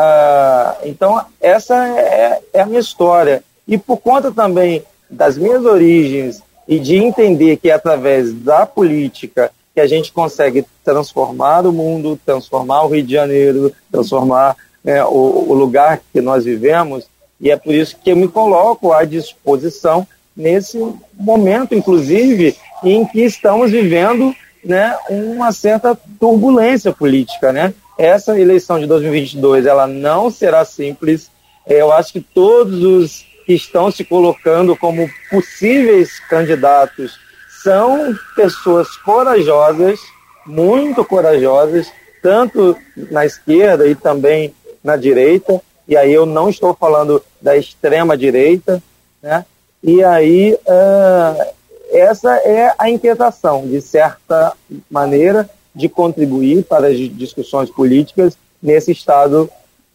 [0.83, 3.43] então essa é, é a minha história.
[3.67, 9.51] E por conta também das minhas origens e de entender que é através da política
[9.73, 15.47] que a gente consegue transformar o mundo, transformar o Rio de Janeiro, transformar né, o,
[15.49, 17.05] o, lugar que nós vivemos,
[17.39, 20.77] e é por isso que eu me coloco à disposição nesse
[21.13, 27.53] momento, inclusive, em que estamos vivendo né, uma certa turbulência política.
[27.53, 27.73] Né?
[27.97, 31.29] Essa eleição de 2022 ela não será simples.
[31.65, 37.19] Eu acho que todos os que estão se colocando como possíveis candidatos
[37.63, 39.99] são pessoas corajosas,
[40.45, 42.77] muito corajosas, tanto
[43.11, 45.61] na esquerda e também na direita.
[45.87, 48.81] E aí eu não estou falando da extrema direita,
[49.21, 49.45] né?
[49.83, 51.53] E aí uh,
[51.91, 54.53] essa é a inquietação, de certa
[54.89, 59.49] maneira, de contribuir para as discussões políticas nesse Estado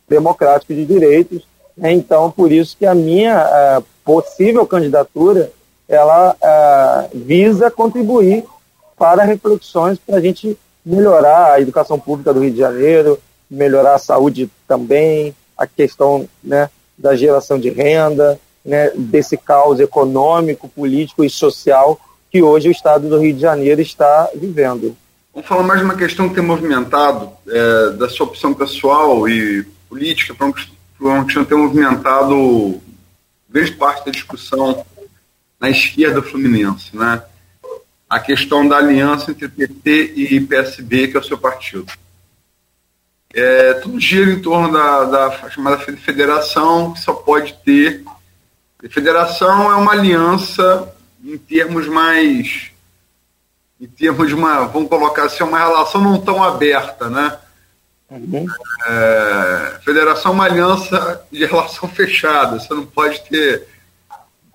[0.08, 1.50] democrático de direitos
[1.80, 1.92] né?
[1.92, 5.50] Então, por isso que a minha uh, possível candidatura
[5.88, 8.44] ela uh, visa contribuir
[8.96, 13.18] para reflexões para a gente melhorar a educação pública do Rio de Janeiro,
[13.50, 20.70] melhorar a saúde também, a questão né, da geração de renda, né, desse caos econômico,
[20.70, 24.96] político e social que hoje o Estado do Rio de Janeiro está vivendo.
[25.34, 29.64] Vamos falar mais de uma questão que tem movimentado, é, da sua opção pessoal e
[29.88, 30.52] política para
[31.26, 32.80] tinha ter movimentado
[33.48, 34.84] grande parte da discussão
[35.58, 37.22] na esquerda fluminense, né?
[38.08, 41.92] A questão da aliança entre PT e PSB, que é o seu partido.
[43.32, 48.02] É, tudo gira em torno da, da chamada federação, que só pode ter.
[48.90, 52.72] federação é uma aliança em termos mais.
[53.80, 54.66] em termos de uma.
[54.66, 57.38] vamos colocar assim, uma relação não tão aberta, né?
[58.10, 58.46] Uhum.
[58.88, 63.68] É, federação é uma aliança de relação fechada, você não pode ter.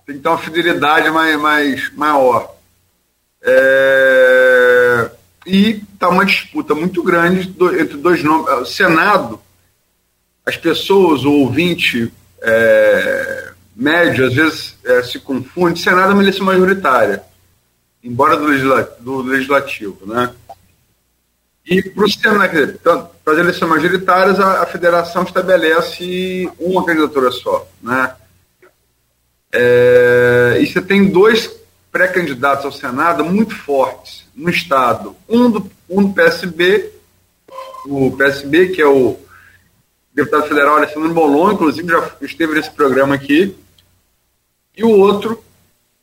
[0.04, 2.54] Tem que ter uma fidelidade mais, mais maior.
[3.42, 5.10] É,
[5.46, 8.48] e está uma disputa muito grande entre dois nomes.
[8.48, 9.40] O Senado,
[10.44, 15.80] as pessoas, o ouvinte é, médio, às vezes é, se confunde.
[15.80, 17.22] Senado é uma eleição majoritária,
[18.04, 18.46] embora do,
[19.00, 20.32] do legislativo, né?
[21.68, 22.48] E para o sistema,
[23.24, 27.66] para as eleições majoritárias, a, a, federação estabelece uma candidatura só.
[27.82, 28.14] Né?
[29.52, 31.50] É, e você tem dois
[31.90, 35.16] pré-candidatos ao Senado muito fortes no Estado.
[35.28, 36.92] Um do, um do PSB,
[37.86, 39.18] o PSB, que é o
[40.12, 43.56] deputado federal Alessandro Bolon, inclusive já esteve nesse programa aqui,
[44.76, 45.42] e o outro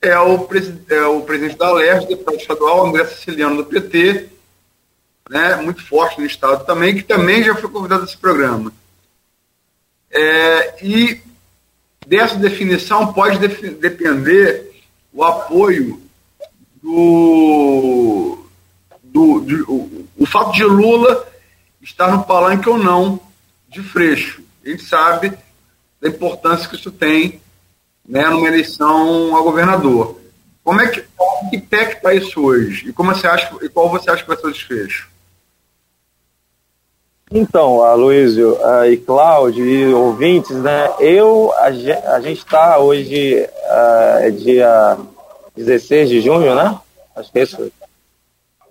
[0.00, 0.48] é o,
[0.88, 4.28] é o presidente da LERJ, deputado estadual André Siciliano do PT,
[5.30, 8.72] né, muito forte no Estado também, que também já foi convidado a esse programa.
[10.10, 11.20] É, e
[12.06, 14.70] dessa definição pode def depender
[15.12, 16.00] o apoio
[16.82, 18.43] do,
[19.14, 21.24] do, do o, o, fato de Lula
[21.80, 23.20] estar no palanque ou não
[23.68, 24.42] de Freixo.
[24.66, 25.32] Gente sabe
[26.00, 27.40] da importância que isso tem
[28.06, 30.20] né, numa eleição a governador.
[30.64, 31.04] Como é que,
[31.50, 32.88] que pé que está isso hoje?
[32.88, 35.08] E como você acha, e qual você acha que vai ser o desfecho?
[37.30, 40.90] Então, Aloysio uh, e Cláudio e ouvintes, né?
[40.98, 41.66] Eu, a,
[42.14, 44.98] a gente está hoje, uh, é dia
[45.56, 46.78] 16 de junho, né?
[47.16, 47.72] Acho que é isso.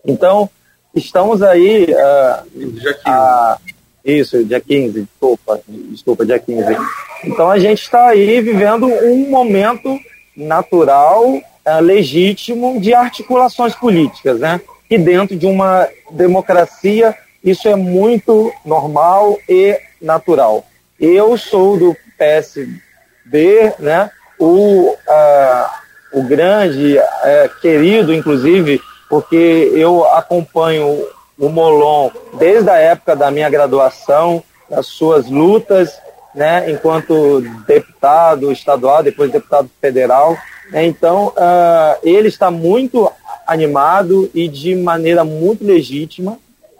[0.05, 0.49] Então,
[0.95, 1.85] estamos aí.
[1.85, 3.01] Uh, dia 15.
[3.05, 3.57] A,
[4.05, 6.75] isso, dia 15, desculpa, desculpa, dia 15.
[7.23, 9.97] Então a gente está aí vivendo um momento
[10.35, 14.59] natural, uh, legítimo de articulações políticas, né?
[14.89, 20.65] E dentro de uma democracia isso é muito normal e natural.
[20.97, 24.09] Eu sou do PSB, né?
[24.39, 25.69] O, uh,
[26.13, 28.81] o grande, uh, querido, inclusive,
[29.13, 31.05] porque eu acompanho
[31.37, 35.95] o Molon desde a época da minha graduação, das suas lutas,
[36.33, 40.35] né, enquanto deputado estadual, depois deputado federal.
[40.71, 43.07] Né, então, uh, ele está muito
[43.45, 46.39] animado e de maneira muito legítima,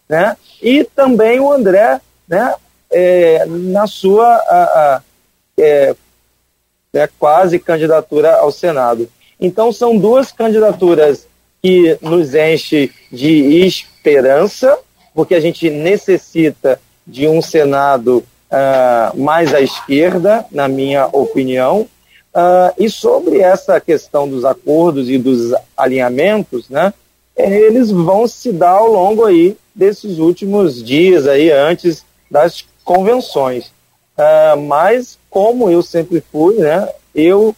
[0.09, 0.35] né?
[0.59, 2.55] E também o André, né,
[2.91, 5.01] é, na sua a, a,
[5.59, 5.95] é,
[6.95, 9.07] é, quase candidatura ao Senado.
[9.39, 11.27] Então, são duas candidaturas
[11.63, 14.77] que nos enche de esperança,
[15.13, 21.87] porque a gente necessita de um Senado uh, mais à esquerda, na minha opinião.
[22.35, 26.93] Uh, e sobre essa questão dos acordos e dos alinhamentos, né,
[27.33, 33.67] eles vão se dar ao longo aí desses últimos dias aí antes das convenções.
[34.17, 37.55] Uh, mas como eu sempre fui, né, eu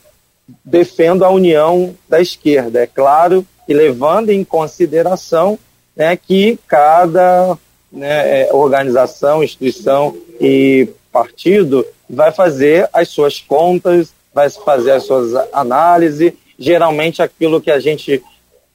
[0.63, 2.83] defendo a união da esquerda.
[2.83, 5.57] É claro e levando em consideração
[5.95, 7.57] né, que cada
[7.91, 15.33] né, é, organização, instituição e partido vai fazer as suas contas, vai fazer as suas
[15.53, 16.33] análises.
[16.59, 18.21] Geralmente, aquilo que a gente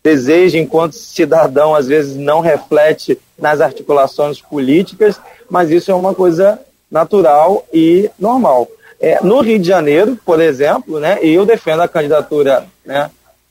[0.02, 6.58] deseja enquanto cidadão às vezes não reflete nas articulações políticas, mas isso é uma coisa
[6.90, 8.68] natural e normal.
[8.98, 13.10] É, no Rio de Janeiro, por exemplo, né, eu defendo a candidatura né,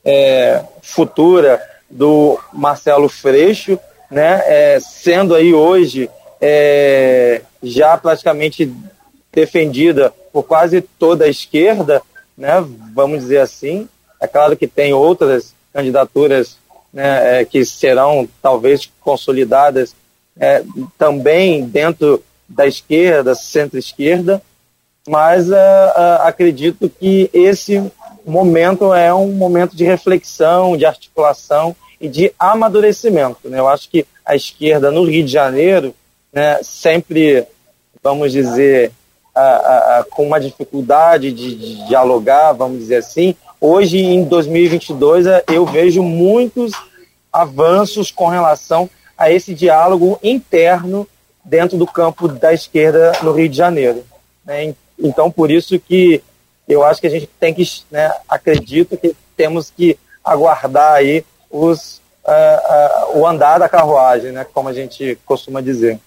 [0.10, 3.80] é, futura do Marcelo Freixo,
[4.10, 6.10] né, é, sendo aí hoje
[6.42, 8.74] é, já praticamente
[9.32, 12.02] defendida por quase toda a esquerda,
[12.36, 12.54] né,
[12.94, 13.88] vamos dizer assim.
[14.20, 16.58] É claro que tem outras candidaturas
[16.92, 19.96] né, é, que serão talvez consolidadas
[20.40, 20.64] é,
[20.98, 24.42] também dentro da esquerda, centro-esquerda,
[25.08, 27.92] mas uh, uh, acredito que esse
[28.26, 33.50] momento é um momento de reflexão, de articulação e de amadurecimento.
[33.50, 33.60] Né?
[33.60, 35.94] Eu acho que a esquerda no Rio de Janeiro,
[36.32, 37.46] né, sempre,
[38.04, 38.92] vamos dizer,
[39.34, 43.36] a, a, a, com uma dificuldade de, de, dialogar, vamos dizer assim.
[43.60, 46.72] Hoje, em 2022, é, eu vejo muitos
[47.32, 51.08] avanços com relação a esse diálogo interno
[51.44, 54.04] dentro do campo da esquerda no Rio de Janeiro.
[54.46, 54.74] Né?
[54.98, 56.22] Então, por isso que
[56.70, 62.00] eu acho que a gente tem que, né, acredito que temos que aguardar aí os,
[62.24, 66.00] uh, uh, o andar da carruagem, né, como a gente costuma dizer.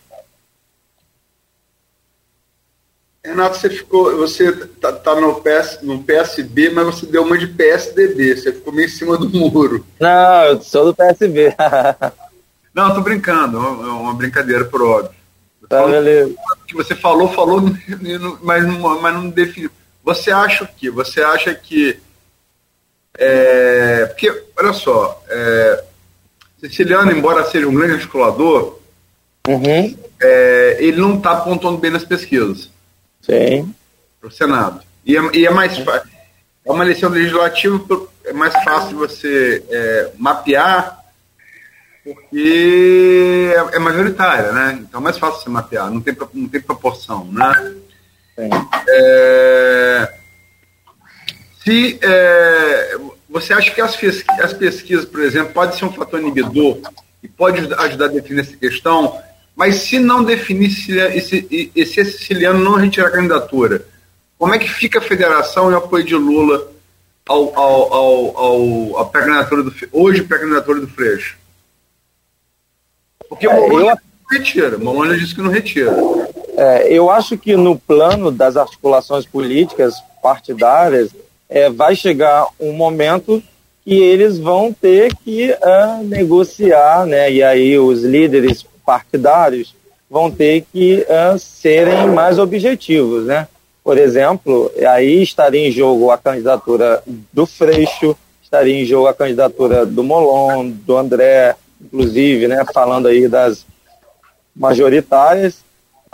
[3.24, 7.48] Renato, você ficou, você tá, tá, no, PS, no PSB, mas você deu uma de
[7.48, 9.84] PSDB, você ficou meio em cima do muro.
[10.00, 11.54] Não, eu sou do PSB.
[12.74, 15.22] não, tô brincando, é uma brincadeira por óbvio.
[15.68, 16.34] Tá, beleza.
[16.66, 17.62] Que você falou, falou,
[18.42, 19.70] mas não, mas não definiu.
[20.04, 20.90] Você acha o quê?
[20.90, 21.98] Você acha que.
[23.16, 25.84] É, porque, olha só, é,
[26.58, 28.78] Siciliano, embora seja um grande articulador,
[29.46, 29.96] uhum.
[30.20, 32.70] é, ele não está apontando bem nas pesquisas.
[33.20, 33.74] Sim.
[34.20, 34.80] Para o Senado.
[35.04, 41.02] E é, e é mais É uma eleição legislativa, é mais fácil você é, mapear,
[42.04, 44.78] porque é, é, majoritária, né?
[44.80, 47.74] Então é mais fácil você mapear, não tem, não tem proporção, né?
[48.88, 50.12] É,
[51.64, 53.98] se é, você acha que as,
[54.40, 56.78] as pesquisas, por exemplo, pode ser um fator inibidor
[57.22, 59.18] e pode ajudar a definir essa questão,
[59.54, 60.92] mas se não definir se
[61.74, 63.86] esse siciliano não retirar a candidatura,
[64.38, 66.72] como é que fica a federação e o apoio de Lula
[67.28, 71.36] ao, ao, ao, ao, pré-candidatura do hoje pré-candidatura do Freixo?
[73.28, 73.86] Porque o é, eu...
[73.86, 73.98] não
[74.30, 75.92] retira, o Molonha disse que não retira.
[76.54, 81.10] É, eu acho que no plano das articulações políticas partidárias
[81.48, 83.42] é, vai chegar um momento
[83.84, 87.32] que eles vão ter que uh, negociar, né?
[87.32, 89.74] E aí os líderes partidários
[90.08, 93.48] vão ter que uh, serem mais objetivos, né?
[93.82, 99.84] Por exemplo, aí estaria em jogo a candidatura do Freixo, estaria em jogo a candidatura
[99.84, 102.64] do Molon, do André, inclusive, né?
[102.72, 103.66] Falando aí das
[104.54, 105.58] majoritárias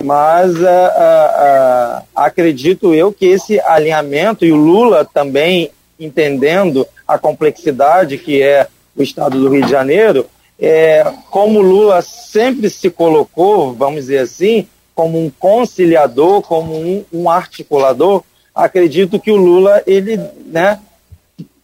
[0.03, 7.19] mas uh, uh, uh, acredito eu que esse alinhamento e o Lula também entendendo a
[7.19, 10.27] complexidade que é o estado do Rio de Janeiro,
[10.59, 17.31] é, como Lula sempre se colocou, vamos dizer assim, como um conciliador, como um, um
[17.31, 18.25] articulador,
[18.55, 20.81] acredito que o Lula, ele, né,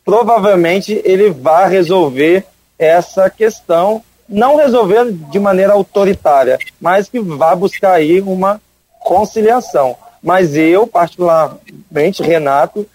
[0.04, 2.44] provavelmente ele vai resolver
[2.78, 8.60] essa questão, não resolver de maneira autoritária, mas que vai buscar aí uma
[9.00, 9.96] conciliação.
[10.22, 12.86] Mas eu, particularmente, Renato,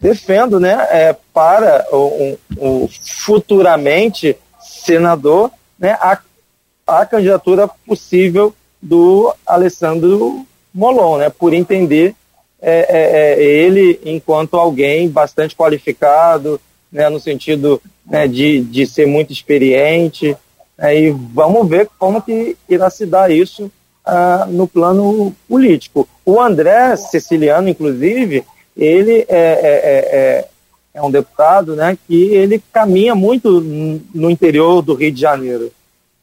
[0.00, 6.18] defendo, né, é, para o, o futuramente senador, né, a,
[6.86, 12.14] a candidatura possível do Alessandro Molon, né, por entender
[12.60, 16.60] é, é, é, ele enquanto alguém bastante qualificado,
[16.90, 20.36] né, no sentido né, de, de ser muito experiente,
[20.78, 23.70] né, e vamos ver como que irá se dar isso
[24.06, 26.08] ah, no plano político.
[26.24, 28.44] O André Siciliano, inclusive,
[28.76, 30.48] ele é, é, é, é,
[30.94, 35.72] é um deputado né, que ele caminha muito no interior do Rio de Janeiro.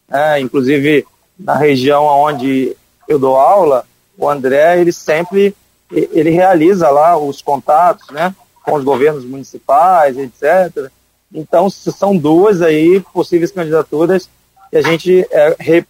[0.10, 1.06] É, inclusive,
[1.38, 2.76] na região onde
[3.08, 3.86] eu dou aula,
[4.18, 5.54] o André, ele sempre
[5.92, 8.34] ele realiza lá os contatos, né,
[8.64, 10.90] com os governos municipais, etc.
[11.34, 14.30] Então, são duas aí possíveis candidaturas
[14.76, 15.86] que a gente, é, re,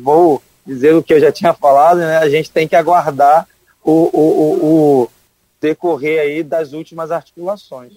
[0.00, 3.48] vou dizer o que eu já tinha falado, né, a gente tem que aguardar
[3.82, 5.10] o, o, o, o
[5.60, 7.94] decorrer aí das últimas articulações.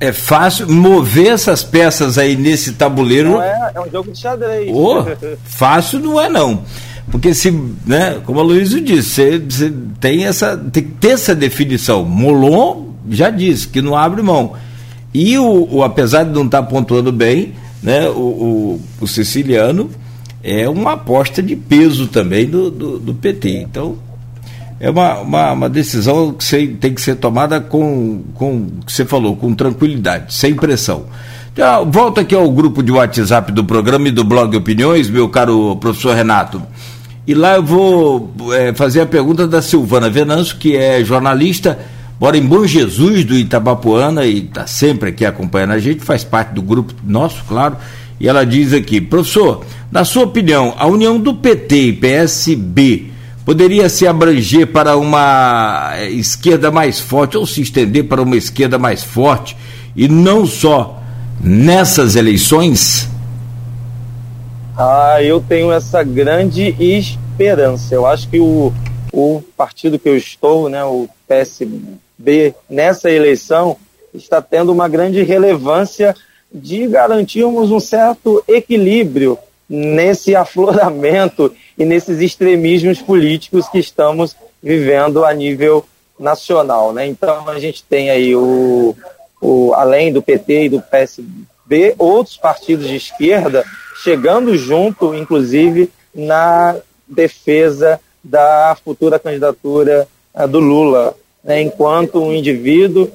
[0.00, 3.32] É fácil mover essas peças aí nesse tabuleiro.
[3.32, 4.70] Não é, é um jogo de xadrez.
[4.74, 5.04] Oh,
[5.44, 6.64] fácil não é não.
[7.10, 7.50] Porque se,
[7.86, 12.04] né, como a Luísa disse, você, você, tem essa tem que ter essa definição.
[12.04, 14.54] Molon já disse que não abre mão.
[15.12, 19.90] E o, o apesar de não estar pontuando bem, né, o, o, o, siciliano
[20.42, 23.62] é uma aposta de peso também do, do, do PT.
[23.62, 23.96] Então,
[24.78, 29.36] é uma, uma, uma, decisão que tem que ser tomada com, com que você falou,
[29.36, 31.04] com tranquilidade, sem pressão.
[31.52, 35.76] Então, volta aqui ao grupo de WhatsApp do programa e do blog Opiniões, meu caro
[35.76, 36.62] professor Renato.
[37.26, 41.78] E lá eu vou é, fazer a pergunta da Silvana Venâncio, que é jornalista,
[42.22, 46.50] mora em Bom Jesus do Itabapuana e está sempre aqui acompanhando a gente, faz parte
[46.50, 47.76] do grupo nosso, claro.
[48.20, 53.10] E ela diz aqui, professor, na sua opinião, a união do PT e PSB
[53.44, 58.78] poderia se abranger para uma é, esquerda mais forte ou se estender para uma esquerda
[58.78, 59.56] mais forte
[59.96, 61.02] e não só
[61.40, 63.08] nessas eleições?
[64.78, 67.92] Ah, eu tenho essa grande esperança.
[67.92, 68.72] Eu acho que o,
[69.12, 72.00] o partido que eu estou, né, o PSB,
[72.68, 73.76] nessa eleição,
[74.14, 76.14] está tendo uma grande relevância
[76.52, 85.32] de garantirmos um certo equilíbrio nesse afloramento e nesses extremismos políticos que estamos vivendo a
[85.32, 85.84] nível
[86.18, 86.92] nacional.
[86.92, 87.06] Né?
[87.06, 88.94] Então a gente tem aí o,
[89.40, 93.64] o além do PT e do PSB, outros partidos de esquerda
[94.02, 103.10] chegando junto, inclusive, na defesa da futura candidatura uh, do Lula, né, enquanto um indivíduo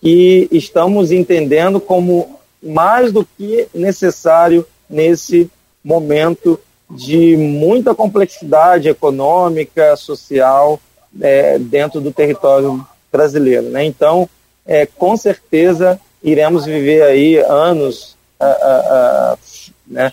[0.00, 5.50] que estamos entendendo como mais do que necessário nesse
[5.82, 6.58] momento
[6.90, 10.80] de muita complexidade econômica, social
[11.20, 13.68] é, dentro do território brasileiro.
[13.68, 13.84] Né?
[13.84, 14.28] Então,
[14.66, 19.38] é, com certeza iremos viver aí anos uh, uh, uh,
[19.86, 20.12] né,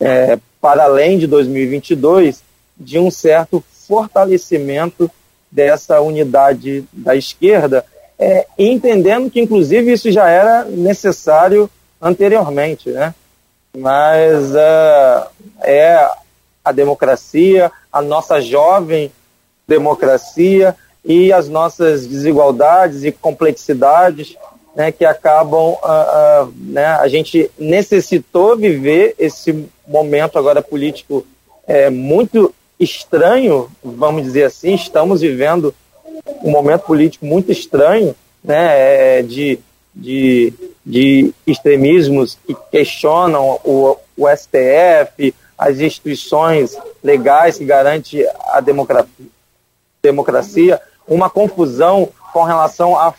[0.00, 2.42] é, para além de 2022,
[2.76, 5.10] de um certo fortalecimento
[5.50, 7.84] dessa unidade da esquerda,
[8.18, 11.70] é, entendendo que, inclusive, isso já era necessário
[12.00, 13.14] anteriormente, né?
[13.76, 15.28] Mas uh,
[15.62, 16.08] é
[16.64, 19.12] a democracia, a nossa jovem
[19.66, 20.74] democracia
[21.04, 24.36] e as nossas desigualdades e complexidades
[24.74, 31.26] né, que acabam, uh, uh, né, a gente necessitou viver esse momento agora político
[31.66, 35.74] é, muito estranho, vamos dizer assim, estamos vivendo
[36.42, 39.58] um momento político muito estranho, né, é, de,
[39.94, 40.52] de,
[40.84, 48.60] de extremismos que questionam o, o STF, as instituições legais que garantem a
[50.02, 53.12] democracia, uma confusão com relação a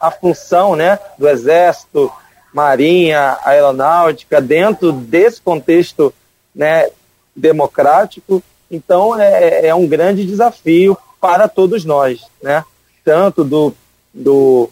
[0.00, 2.10] a função né, do Exército,
[2.52, 6.14] Marinha, Aeronáutica, dentro desse contexto
[6.54, 6.88] né,
[7.34, 8.42] democrático.
[8.70, 12.64] Então, é, é um grande desafio para todos nós, né?
[13.04, 13.74] tanto do,
[14.12, 14.70] do,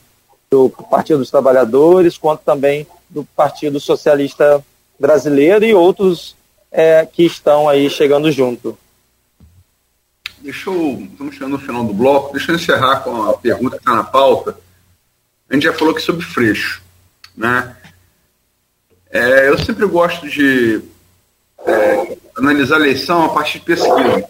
[0.51, 4.63] do Partido dos Trabalhadores, quanto também do Partido Socialista
[4.99, 6.37] Brasileiro e outros
[6.71, 8.77] é, que estão aí chegando junto.
[10.39, 13.83] Deixa eu, estamos chegando no final do bloco, deixa eu encerrar com a pergunta que
[13.83, 14.59] está na pauta,
[15.49, 16.83] a gente já falou aqui sobre Freixo,
[17.37, 17.77] né?
[19.11, 20.83] É, eu sempre gosto de
[21.65, 24.28] é, analisar a eleição a partir de pesquisa.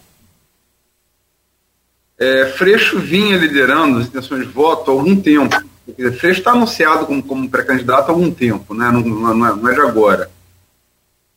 [2.19, 5.55] É, Freixo vinha liderando as intenções de voto há algum tempo.
[6.19, 8.91] Freixo está anunciado como, como pré-candidato há algum tempo, né?
[8.91, 10.31] não, não, é, não é de agora.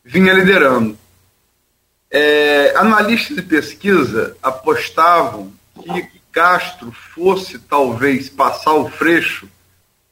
[0.04, 0.98] Vinha liderando.
[2.10, 9.48] É, analistas de pesquisa apostavam que Castro fosse talvez passar o Freixo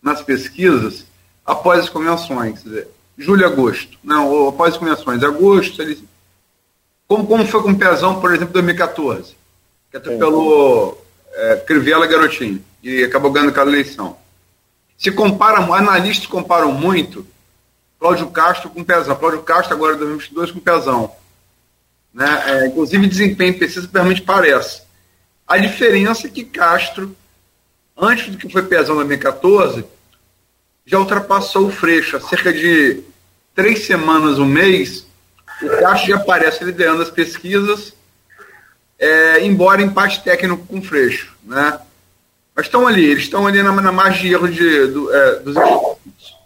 [0.02, 1.06] nas pesquisas
[1.46, 2.64] após as convenções,
[3.18, 6.08] julho e agosto, não, após as convenções, agosto, ele,
[7.08, 9.36] como, como foi com o Pezão, por exemplo, em 2014,
[9.90, 14.18] que atropelou é, Crivella Garotinho e acabou ganhando aquela eleição.
[14.98, 17.26] Se comparam, analistas comparam muito
[18.00, 19.16] Cláudio Castro com Pezão.
[19.16, 21.12] Cláudio Castro agora em 2022 com Pezão.
[22.14, 22.44] Né?
[22.48, 24.82] É, inclusive desempenho em pesquisa realmente parece.
[25.48, 27.16] A diferença é que Castro,
[27.96, 29.86] antes do que foi Pezão em 2014,
[30.86, 32.18] já ultrapassou o Freixo.
[32.18, 33.04] Há cerca de
[33.56, 35.07] três semanas, um mês,
[35.62, 37.94] o Castro já aparece liderando as pesquisas,
[39.00, 41.36] é, embora empate técnico com o Freixo.
[41.44, 41.80] Né?
[42.56, 45.56] Mas estão ali, eles estão ali na, na margem de erro de, do, é, dos
[45.56, 46.38] institutos.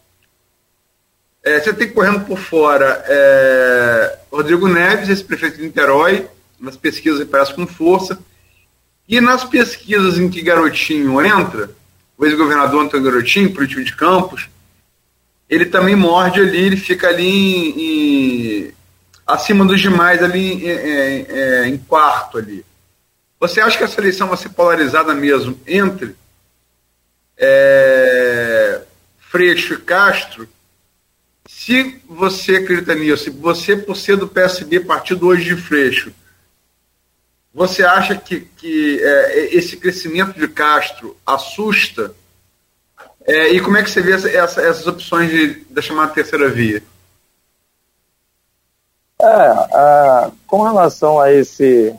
[1.43, 6.27] É, você tem correndo por fora é, Rodrigo Neves, esse prefeito de Niterói,
[6.59, 8.19] nas pesquisas aparece com força.
[9.07, 11.71] E nas pesquisas em que Garotinho entra,
[12.17, 14.47] o ex-governador Antônio Garotinho, político de Campos,
[15.49, 18.73] ele também morde ali, ele fica ali em, em,
[19.25, 22.65] acima dos demais, ali em, em, em, quarto ali.
[23.39, 26.15] Você acha que essa eleição vai ser polarizada mesmo entre
[27.37, 28.81] é,
[29.19, 30.47] Freixo e Castro?
[31.47, 36.13] Se você acredita nisso, você, por ser do PSB, partido hoje de Freixo,
[37.53, 42.13] você acha que, que é, esse crescimento de Castro assusta?
[43.25, 46.49] É, e como é que você vê essa, essa, essas opções de, da chamada terceira
[46.49, 46.81] via?
[49.21, 51.93] É, com relação a esse,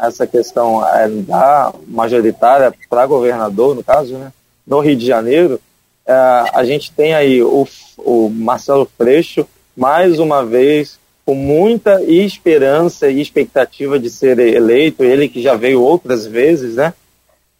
[0.00, 4.32] essa questão é, da majoritária para governador, no caso, né,
[4.66, 5.60] no Rio de Janeiro,
[6.06, 6.12] é,
[6.52, 7.66] a gente tem aí o,
[7.98, 9.46] o Marcelo Freixo,
[9.76, 15.80] mais uma vez, com muita esperança e expectativa de ser eleito, ele que já veio
[15.80, 16.92] outras vezes, né?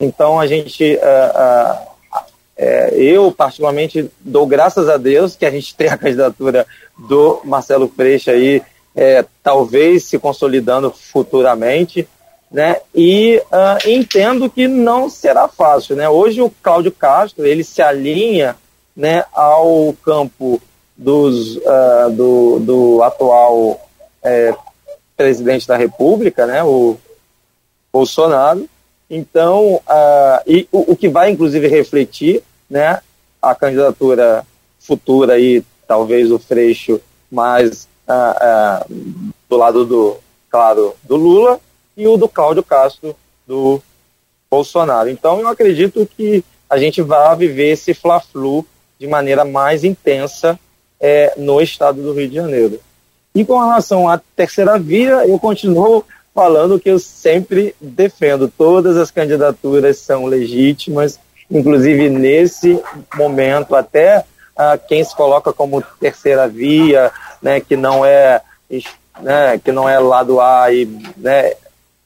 [0.00, 2.20] Então a gente, uh, uh,
[2.58, 6.66] uh, eu particularmente dou graças a Deus que a gente tem a candidatura
[6.98, 8.62] do Marcelo Freixo aí,
[8.94, 12.08] é, talvez se consolidando futuramente,
[12.50, 12.76] né?
[12.94, 13.42] E
[13.86, 16.08] entendo que não será fácil, né?
[16.08, 18.56] Hoje o Cláudio Castro ele se alinha,
[18.96, 20.60] né, ao campo
[20.96, 23.88] dos, uh, do, do atual
[24.22, 24.54] é,
[25.16, 26.96] presidente da República, né, o
[27.92, 28.68] Bolsonaro.
[29.10, 33.00] Então, uh, e o, o, que vai inclusive refletir, né,
[33.40, 34.46] a candidatura
[34.78, 40.16] futura aí, talvez o Freixo mais uh, uh, do lado do,
[40.50, 41.60] claro, do Lula
[41.96, 43.14] e o do Cláudio Castro
[43.46, 43.82] do
[44.50, 45.08] Bolsonaro.
[45.08, 48.66] Então, eu acredito que a gente vai viver esse fla-flu
[48.98, 50.58] de maneira mais intensa
[51.00, 52.80] é, no estado do Rio de Janeiro.
[53.34, 58.48] E com relação à terceira via, eu continuo falando que eu sempre defendo.
[58.48, 61.18] Todas as candidaturas são legítimas,
[61.50, 62.80] inclusive nesse
[63.14, 64.24] momento, até
[64.56, 67.10] ah, quem se coloca como terceira via,
[67.42, 68.40] né, que não é
[69.20, 70.86] né, que não é lado A e
[71.16, 71.52] né,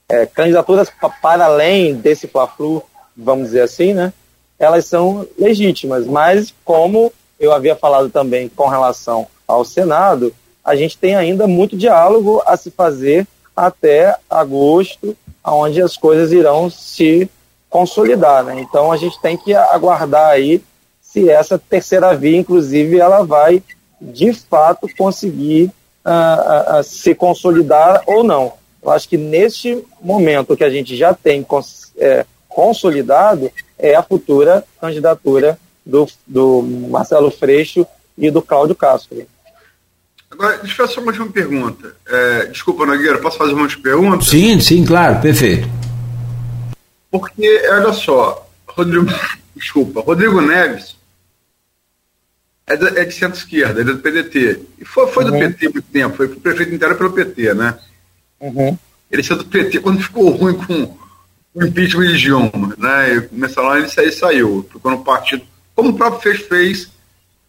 [0.08, 0.90] é, candidaturas
[1.22, 2.82] para além desse fla-flu,
[3.16, 4.12] vamos dizer assim, né,
[4.58, 10.34] elas são legítimas, mas como eu havia falado também com relação ao Senado,
[10.64, 16.68] a gente tem ainda muito diálogo a se fazer até agosto, onde as coisas irão
[16.68, 17.30] se
[17.70, 18.42] consolidar.
[18.42, 18.60] Né?
[18.60, 20.62] Então a gente tem que aguardar aí
[21.00, 23.62] se essa terceira via, inclusive, ela vai
[24.00, 25.70] de fato conseguir
[26.04, 28.52] uh, uh, se consolidar ou não.
[28.82, 34.02] Eu acho que neste momento que a gente já tem cons é, consolidado é a
[34.02, 37.86] futura candidatura do, do Marcelo Freixo
[38.16, 39.26] e do Cláudio Castro.
[40.30, 41.96] Agora, deixa eu fazer uma última pergunta.
[42.06, 44.24] É, desculpa, Nogueira, posso fazer uma última pergunta?
[44.24, 45.68] Sim, sim, claro, perfeito.
[47.10, 49.06] Porque, olha só, Rodrigo,
[49.56, 50.95] desculpa, Rodrigo Neves
[52.66, 54.60] é, de, é de centro-esquerda, ele é do PDT.
[54.78, 55.30] E foi, foi uhum.
[55.30, 57.78] do PT muito tempo, foi prefeito inteiro pelo PT, né?
[58.40, 58.76] Uhum.
[59.10, 60.96] Ele saiu do PT quando ficou ruim com
[61.54, 63.28] o impeachment de Dilma, né?
[63.32, 65.44] E lá, ele saiu, saiu, ficou no partido
[65.74, 66.90] como o próprio Fez fez,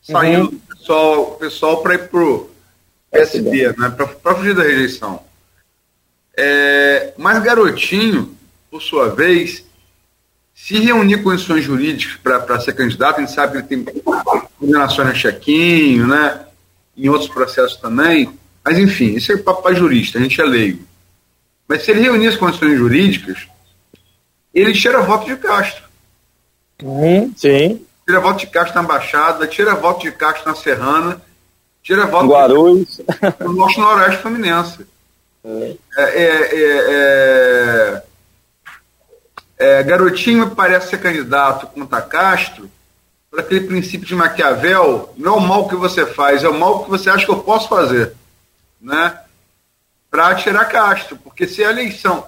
[0.02, 0.56] saindo uhum.
[0.56, 2.50] o pessoal, pessoal para ir pro
[3.12, 3.90] PSD, né,
[4.22, 5.22] para fugir da rejeição.
[6.36, 8.36] É, mas Garotinho,
[8.70, 9.64] por sua vez,
[10.60, 14.02] se reunir condições jurídicas para ser candidato, a gente sabe que ele tem
[14.60, 16.48] condenações a chequinho, né?
[16.98, 18.34] em outros processos também,
[18.66, 20.84] mas enfim, isso é papo para jurista, a gente é leigo.
[21.68, 23.48] Mas se ele reunir as condições jurídicas,
[24.52, 25.84] ele tira voto de Castro.
[26.82, 27.86] Uhum, sim.
[28.06, 31.22] Tira voto de Castro na Baixada, tira voto de Castro na Serrana,
[31.84, 33.00] tira voto Guarulhos.
[33.40, 34.88] no Norte Noroeste Fluminense.
[35.46, 35.76] É.
[35.98, 36.56] É, é,
[36.90, 38.04] é,
[39.84, 42.70] Garotinho me parece ser candidato contra Castro
[43.30, 46.84] por aquele princípio de Maquiavel, não é o mal que você faz, é o mal
[46.84, 48.14] que você acha que eu posso fazer.
[48.80, 49.18] Né?
[50.10, 52.26] Para tirar Castro, porque se a eleição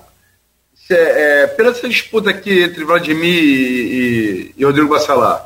[0.90, 5.46] se, é, pela essa disputa aqui entre Vladimir e, e Rodrigo Bassalar.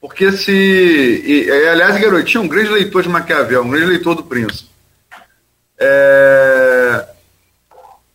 [0.00, 0.52] Porque se.
[0.52, 4.68] E, aliás, Garotinho é um grande leitor de Maquiavel, um grande leitor do Príncipe.
[5.78, 7.06] É,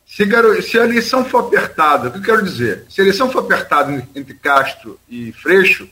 [0.09, 0.25] se,
[0.63, 2.83] se a eleição for apertada, o que eu quero dizer?
[2.89, 5.87] Se a eleição for apertada entre Castro e Freixo,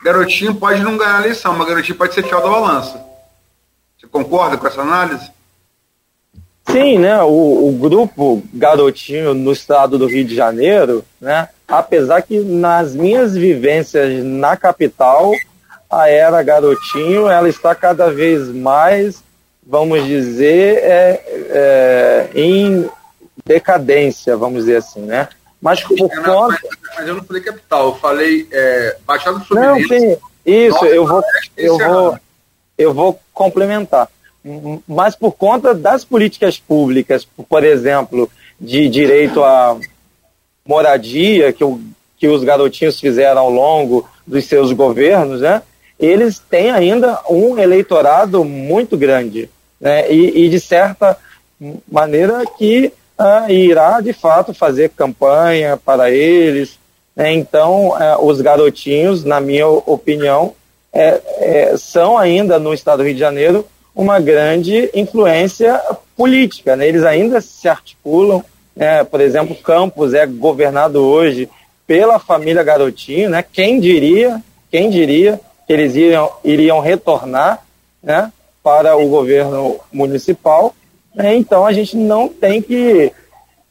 [0.00, 3.04] Garotinho pode não ganhar a eleição, mas Garotinho pode ser fiel da balança.
[3.98, 5.28] Você concorda com essa análise?
[6.70, 7.20] Sim, né?
[7.22, 11.48] O, o, grupo Garotinho no estado do Rio de Janeiro, né?
[11.66, 15.32] Apesar que nas minhas vivências na capital,
[15.90, 19.22] a era Garotinho ela está cada vez mais,
[19.66, 22.88] vamos dizer, é, é, em
[23.44, 25.28] decadência, vamos dizer assim, né?
[25.60, 26.58] Mas por é, conta.
[26.62, 29.88] Mas, mas, eu não falei capital, eu falei é, Baixada Fluminense.
[29.88, 31.22] Não, sim, isso, eu vou,
[31.56, 32.18] eu vou,
[32.78, 34.08] eu vou complementar
[34.86, 38.30] mas por conta das políticas públicas, por exemplo,
[38.60, 39.76] de direito à
[40.64, 41.80] moradia que, o,
[42.16, 45.62] que os garotinhos fizeram ao longo dos seus governos, né,
[45.98, 49.50] eles têm ainda um eleitorado muito grande.
[49.80, 51.18] Né, e, e de certa
[51.90, 56.78] maneira que ah, irá de fato fazer campanha para eles.
[57.14, 60.54] Né, então, eh, os garotinhos, na minha opinião,
[60.92, 65.80] é, é, são ainda no estado do Rio de Janeiro uma grande influência
[66.16, 66.74] política.
[66.74, 66.88] Né?
[66.88, 68.44] Eles ainda se articulam.
[68.74, 69.04] Né?
[69.04, 71.48] Por exemplo, Campos é governado hoje
[71.86, 73.30] pela família Garotinho.
[73.30, 73.44] Né?
[73.50, 77.62] Quem diria, quem diria que eles iriam, iriam retornar
[78.02, 78.32] né?
[78.62, 80.74] para o governo municipal?
[81.16, 81.34] Né?
[81.34, 83.10] Então a gente não tem que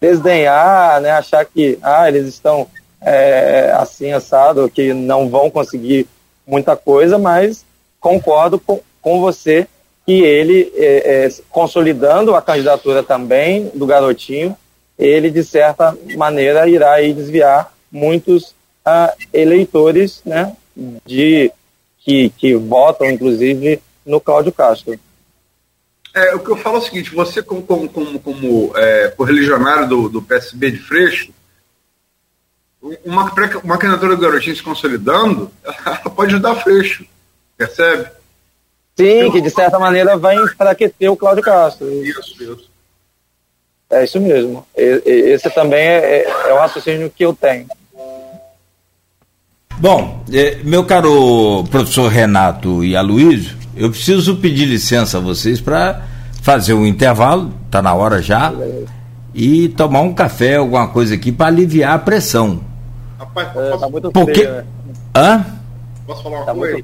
[0.02, 1.12] desdenhar, né?
[1.12, 2.68] achar que ah, eles estão
[3.00, 6.08] é, assim assado, que não vão conseguir
[6.46, 7.64] muita coisa, mas
[8.00, 9.68] concordo com, com você
[10.06, 14.56] que ele, é, é, consolidando a candidatura também do garotinho,
[14.98, 20.56] ele, de certa maneira, irá desviar muitos ah, eleitores né,
[21.06, 21.52] de,
[22.00, 24.98] que, que votam, inclusive, no Cláudio Castro.
[26.16, 29.90] É, o que eu falo é o seguinte, você como, como, como, como é, correligionário
[29.90, 31.34] do, do PSB de Freixo,
[33.04, 33.30] uma,
[33.62, 35.52] uma candidatura do Garotinho se consolidando,
[35.86, 37.06] ela pode ajudar Freixo,
[37.58, 38.10] percebe?
[38.96, 41.86] Sim, que de certa maneira vai enfraquecer o Cláudio Castro.
[41.92, 42.70] Isso, isso.
[43.90, 44.66] É isso mesmo.
[44.74, 47.68] Esse também é, é, é o raciocínio que eu tenho.
[49.78, 56.04] Bom, é, meu caro professor Renato e Aloysio, eu preciso pedir licença a vocês para
[56.42, 58.54] fazer um intervalo, está na hora já,
[59.34, 62.62] e tomar um café, alguma coisa aqui para aliviar a pressão.
[63.20, 64.34] Rapaz, é, tá muito Porque...
[64.34, 64.66] frio, né?
[65.16, 65.46] Hã?
[66.06, 66.84] Posso falar uma tá coisa?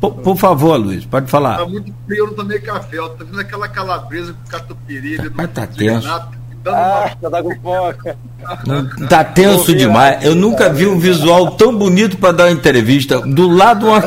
[0.00, 1.58] Por, por, favor, Luiz, pode falar.
[1.58, 2.98] Tá muito frio, eu não tomei café.
[2.98, 5.18] Eu tô vendo aquela calabresa com catupiry.
[5.34, 6.08] Mas tá tenso.
[6.66, 8.16] Ah, tá com foca.
[9.08, 10.24] Tá tenso demais.
[10.24, 13.20] Eu nunca vi um visual tão bonito para dar uma entrevista.
[13.20, 14.02] Do lado uma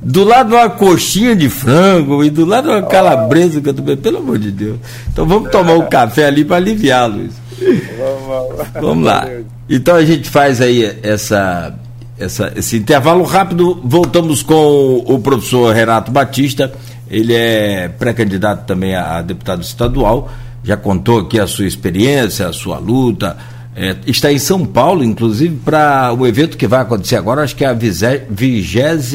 [0.00, 4.18] do lado uma coxinha de frango e do lado uma calabresa que eu tô pelo
[4.18, 4.78] amor de Deus.
[5.12, 7.32] Então vamos tomar um café ali para aliviar, Luiz.
[7.98, 9.28] Vamos, vamos lá.
[9.68, 11.74] Então a gente faz aí essa
[12.18, 13.80] essa, esse intervalo rápido.
[13.84, 16.72] Voltamos com o professor Renato Batista.
[17.10, 20.30] Ele é pré-candidato também a, deputado estadual.
[20.62, 23.36] Já contou aqui a sua experiência, a sua luta.
[23.74, 27.64] É, está em São Paulo, inclusive, para o evento que vai acontecer agora, acho que
[27.64, 29.12] é a 26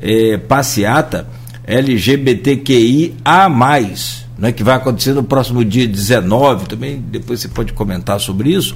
[0.00, 1.26] é, passeata
[1.68, 3.12] LGBTQIA,
[4.38, 8.74] né, que vai acontecer no próximo dia 19, também depois você pode comentar sobre isso.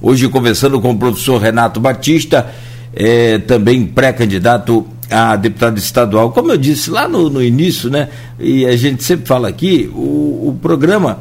[0.00, 2.48] Hoje conversando com o professor Renato Batista,
[2.94, 6.30] é, também pré-candidato a deputado estadual.
[6.30, 8.08] Como eu disse lá no, no, início, né,
[8.38, 11.18] e a gente sempre fala aqui, o, o programa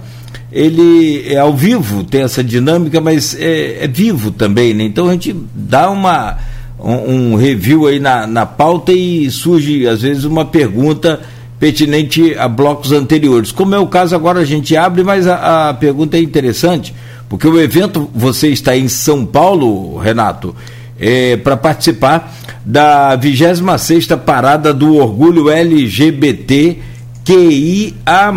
[0.52, 4.84] ele é ao vivo, tem essa dinâmica, mas é, é vivo também, né?
[4.84, 6.38] Então a gente dá uma
[6.80, 11.20] um, um review aí na, na pauta e surge às vezes uma pergunta
[11.60, 13.52] pertinente a blocos anteriores.
[13.52, 16.96] Como é o caso agora, a gente abre, mas a, a pergunta é interessante,
[17.28, 20.56] porque o evento, você está em São Paulo, Renato,
[21.00, 22.34] é, para participar
[22.66, 26.78] da 26 parada do Orgulho LGBT
[27.26, 28.34] QIA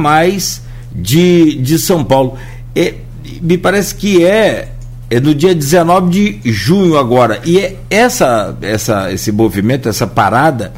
[0.94, 2.36] de, de São Paulo.
[2.74, 2.94] É,
[3.40, 4.68] me parece que é,
[5.10, 7.40] é no dia 19 de junho agora.
[7.44, 10.72] E é essa, essa, esse movimento, essa parada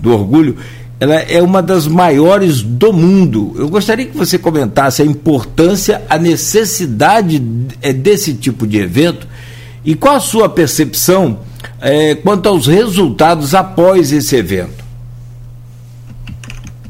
[0.00, 0.56] do orgulho,
[1.00, 3.54] ela é uma das maiores do mundo.
[3.56, 7.42] Eu gostaria que você comentasse a importância, a necessidade
[7.82, 9.26] é, desse tipo de evento
[9.84, 11.40] e qual a sua percepção
[11.80, 14.84] é, quanto aos resultados após esse evento.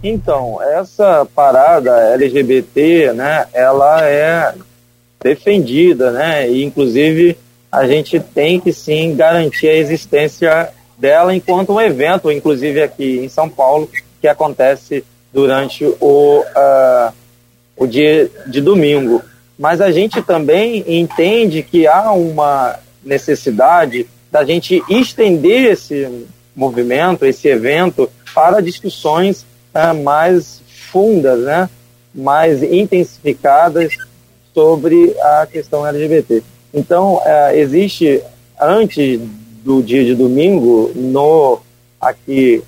[0.02, 4.54] Então, essa parada LGBT, né, ela é
[5.20, 7.36] defendida, né, e inclusive
[7.70, 13.28] a gente tem que sim garantir a existência dela enquanto um evento, inclusive aqui em
[13.28, 17.12] São Paulo, que acontece durante o, uh,
[17.76, 19.22] o dia de domingo.
[19.58, 27.48] Mas a gente também entende que há uma necessidade da gente estender esse movimento, esse
[27.48, 29.44] evento, para discussões
[29.74, 31.68] uh, mais fundas, né?
[32.14, 33.96] mais intensificadas
[34.54, 36.42] sobre a questão LGBT.
[36.72, 38.22] Então, uh, existe,
[38.60, 39.20] antes
[39.64, 41.60] do dia de domingo, no
[42.00, 42.62] aqui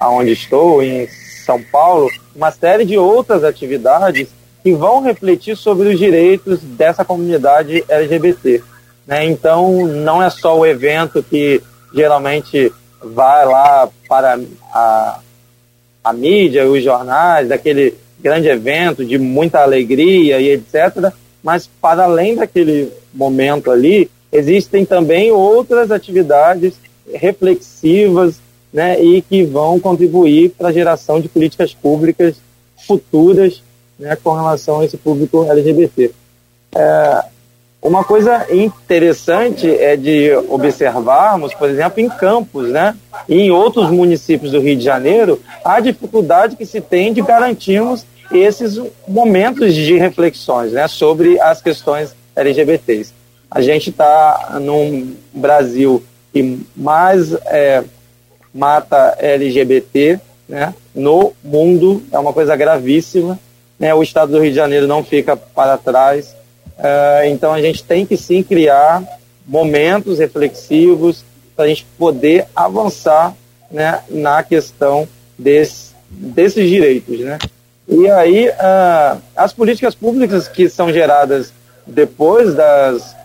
[0.00, 1.08] onde estou, em
[1.44, 4.28] São Paulo, uma série de outras atividades
[4.68, 8.62] que vão refletir sobre os direitos dessa comunidade LGBT.
[9.06, 9.24] Né?
[9.24, 11.62] Então, não é só o evento que
[11.94, 12.70] geralmente
[13.02, 14.38] vai lá para
[14.70, 15.20] a,
[16.04, 21.12] a mídia, os jornais, daquele grande evento de muita alegria e etc.,
[21.42, 26.74] mas para além daquele momento ali, existem também outras atividades
[27.14, 28.38] reflexivas
[28.70, 32.36] né, e que vão contribuir para a geração de políticas públicas
[32.86, 33.62] futuras
[33.98, 36.12] né, com relação a esse público LGBT.
[36.74, 37.24] É,
[37.80, 42.96] uma coisa interessante é de observarmos, por exemplo, em Campos, né,
[43.28, 48.04] e em outros municípios do Rio de Janeiro, a dificuldade que se tem de garantirmos
[48.32, 53.12] esses momentos de reflexões né, sobre as questões LGBTs.
[53.50, 57.82] A gente está num Brasil que mais é,
[58.52, 63.38] mata LGBT né, no mundo, é uma coisa gravíssima.
[63.78, 66.34] Né, o estado do Rio de Janeiro não fica para trás.
[66.78, 69.02] Uh, então a gente tem que sim criar
[69.46, 71.24] momentos reflexivos
[71.54, 73.34] para a gente poder avançar
[73.70, 75.08] né, na questão
[75.38, 77.20] desse, desses direitos.
[77.20, 77.38] Né?
[77.86, 81.52] E aí, uh, as políticas públicas que são geradas
[81.86, 83.16] depois das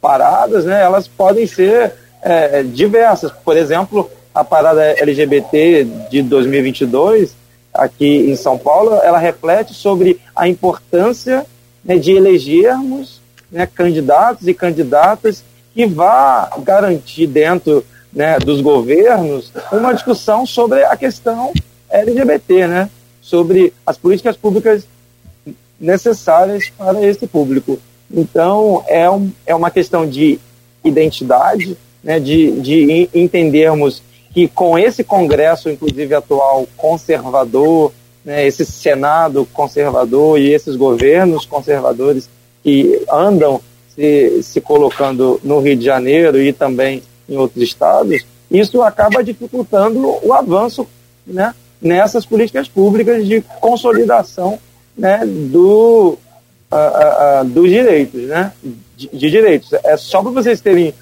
[0.00, 1.92] paradas, né, elas podem ser
[2.22, 3.30] é, diversas.
[3.30, 7.34] Por exemplo, a parada LGBT de 2022,
[7.78, 11.46] aqui em São Paulo, ela reflete sobre a importância
[11.84, 13.20] né, de elegermos
[13.50, 20.96] né, candidatos e candidatas que vá garantir dentro né, dos governos uma discussão sobre a
[20.96, 21.52] questão
[21.88, 22.90] LGBT, né?
[23.20, 24.84] sobre as políticas públicas
[25.78, 27.78] necessárias para esse público.
[28.10, 30.40] Então, é, um, é uma questão de
[30.82, 34.02] identidade, né, de, de entendermos
[34.38, 37.92] que com esse Congresso, inclusive atual, conservador,
[38.24, 42.30] né, esse Senado conservador e esses governos conservadores
[42.62, 43.60] que andam
[43.92, 50.16] se, se colocando no Rio de Janeiro e também em outros estados, isso acaba dificultando
[50.22, 50.86] o avanço
[51.26, 54.56] né, nessas políticas públicas de consolidação
[54.96, 56.16] né, do,
[56.70, 58.52] uh, uh, dos direitos, né,
[58.96, 59.72] de, de, direitos.
[59.82, 60.94] É só para vocês terem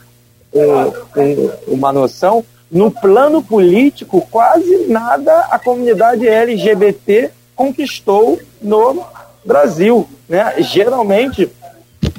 [0.54, 9.04] um, um, uma noção, no plano político, quase nada a comunidade LGBT conquistou no
[9.44, 10.08] Brasil.
[10.28, 10.54] Né?
[10.58, 11.50] Geralmente,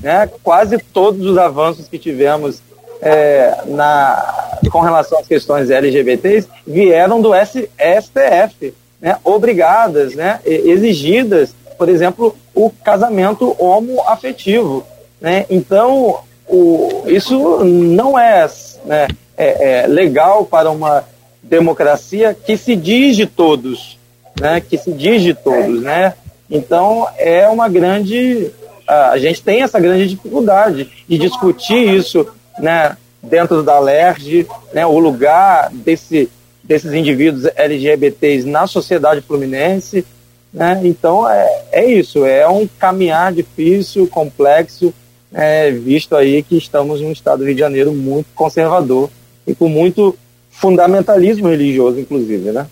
[0.01, 2.61] né, quase todos os avanços que tivemos
[3.01, 11.53] é, na, com relação às questões LGBTs vieram do S, STF, né, obrigadas, né, exigidas,
[11.77, 14.83] por exemplo, o casamento homoafetivo.
[15.21, 15.45] Né?
[15.49, 18.49] Então, o, isso não é,
[18.85, 19.07] né,
[19.37, 21.03] é, é, legal para uma
[21.43, 23.97] democracia que se diz de todos,
[24.39, 26.13] né, que se diz de todos, né?
[26.49, 28.51] Então é uma grande,
[28.87, 32.27] a gente tem essa grande dificuldade de discutir isso
[32.57, 36.29] né, dentro da LERJ, né, o lugar desse,
[36.63, 40.05] desses indivíduos LGBTs na sociedade fluminense.
[40.53, 40.81] Né?
[40.85, 44.93] Então é, é isso, é um caminhar difícil, complexo,
[45.33, 49.09] é, visto aí que estamos um estado do Rio de Janeiro muito conservador
[49.47, 50.17] e com muito
[50.51, 52.67] fundamentalismo religioso, inclusive, né?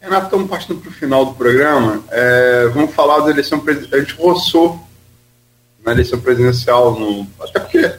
[0.00, 2.04] Renato, estamos partindo para o final do programa.
[2.10, 3.98] É, vamos falar da eleição presidencial.
[3.98, 4.80] A gente roçou
[5.84, 7.92] na eleição presidencial, no, até porque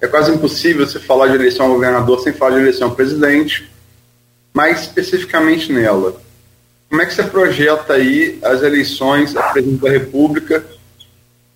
[0.00, 3.68] É quase impossível você falar de eleição a governador sem falar de eleição a presidente,
[4.54, 6.20] mais especificamente nela.
[6.88, 10.64] Como é que você projeta aí as eleições a presidente da República?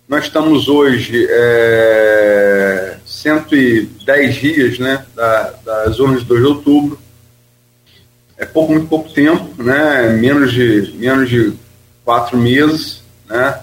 [0.07, 2.72] Nós estamos hoje é,
[3.23, 6.99] 110 dias né, da, das urnas de 2 de outubro.
[8.37, 10.09] É pouco, muito pouco tempo, né?
[10.09, 11.53] menos, de, menos de
[12.03, 13.01] quatro meses.
[13.27, 13.59] Né?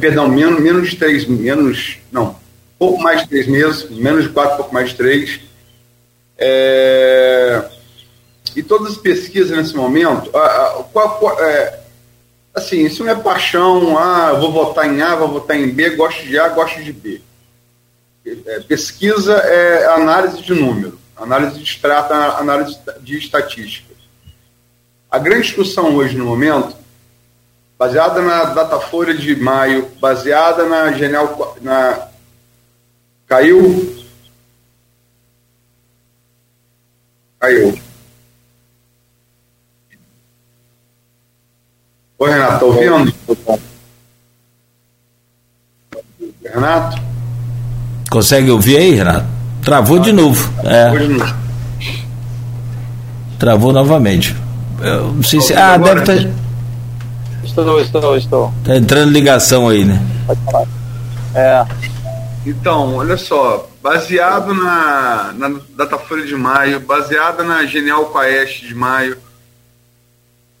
[0.00, 2.36] Perdão, menos, menos de três, menos, não,
[2.78, 5.40] pouco mais de três meses, menos de quatro, pouco mais de três.
[6.38, 7.62] É,
[8.54, 11.80] e todas as pesquisas nesse momento, a, a, qual, qual, é,
[12.54, 16.24] assim, isso não é paixão, ah, vou votar em A, vou votar em B, gosto
[16.24, 17.20] de A, gosto de B.
[18.26, 23.96] É, pesquisa é análise de número, análise de extrato, análise de estatísticas.
[25.08, 26.76] A grande discussão hoje no momento,
[27.78, 32.08] baseada na Datafolha de maio, baseada na Genial, na
[33.28, 33.96] caiu,
[37.38, 37.80] caiu.
[42.18, 43.14] Oi, Renato, tá ouvindo?
[46.42, 47.15] Renato?
[48.16, 49.26] Consegue ouvir aí, Renato?
[49.62, 50.50] Travou de novo.
[50.64, 50.90] É.
[53.38, 54.34] Travou novamente.
[54.80, 55.52] Eu não sei se.
[55.52, 56.16] Ah, deve estar.
[56.16, 56.30] Tá...
[57.44, 58.54] Estou, estou, estou.
[58.64, 60.02] Tá entrando ligação aí, né?
[60.26, 60.66] Pode falar.
[61.34, 61.66] É.
[62.46, 69.18] Então, olha só, baseado na, na Datafolha de maio, baseada na Genial Quaest de maio,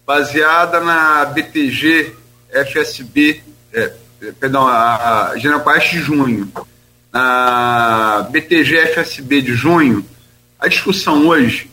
[0.06, 2.12] baseada na BTG
[2.50, 3.42] FSB,
[3.72, 3.92] é,
[4.38, 6.52] perdão, a, a General Quest de junho,
[7.16, 10.04] na BTG FSB de junho,
[10.60, 11.70] a discussão hoje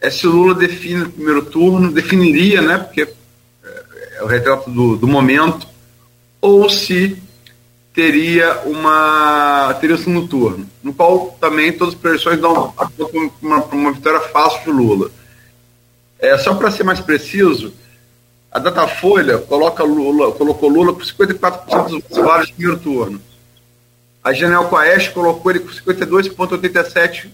[0.00, 4.68] é se o Lula define o primeiro turno, definiria, né, porque é, é o retrato
[4.68, 5.68] do, do momento,
[6.40, 7.16] ou se
[7.94, 12.74] teria uma teria segundo turno, no qual também todas as projeções dão
[13.40, 15.10] uma, uma vitória fácil de Lula.
[16.18, 17.72] É, só para ser mais preciso,
[18.50, 23.20] a Datafolha coloca Lula, colocou Lula com 54% dos votos no primeiro turno.
[24.22, 27.30] A General Coeste colocou ele com 52,87%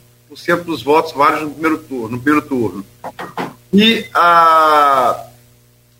[0.64, 2.08] dos votos válidos no primeiro turno.
[2.08, 2.86] No primeiro turno.
[3.72, 5.24] E a,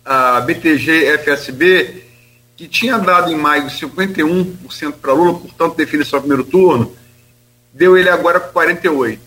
[0.03, 2.03] a BTG FSB,
[2.57, 6.95] que tinha dado em maio 51% para Lula, portanto define só primeiro turno,
[7.71, 9.19] deu ele agora com 48%.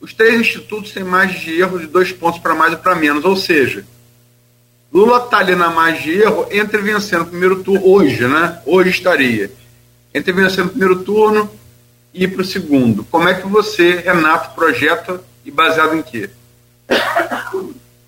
[0.00, 3.24] Os três institutos têm margem de erro de dois pontos para mais ou para menos,
[3.24, 3.84] ou seja,
[4.92, 8.60] Lula está ali na margem de erro entre vencendo o primeiro turno, hoje, né?
[8.66, 9.50] Hoje estaria.
[10.14, 11.50] Entre vencendo o primeiro turno
[12.12, 13.04] e ir para o segundo.
[13.04, 16.28] Como é que você, Renato, projeta e baseado em quê?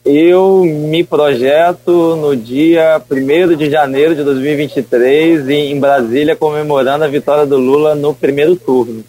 [0.05, 7.47] Eu me projeto no dia 1 de janeiro de 2023 em Brasília, comemorando a vitória
[7.47, 9.05] do Lula no primeiro turno.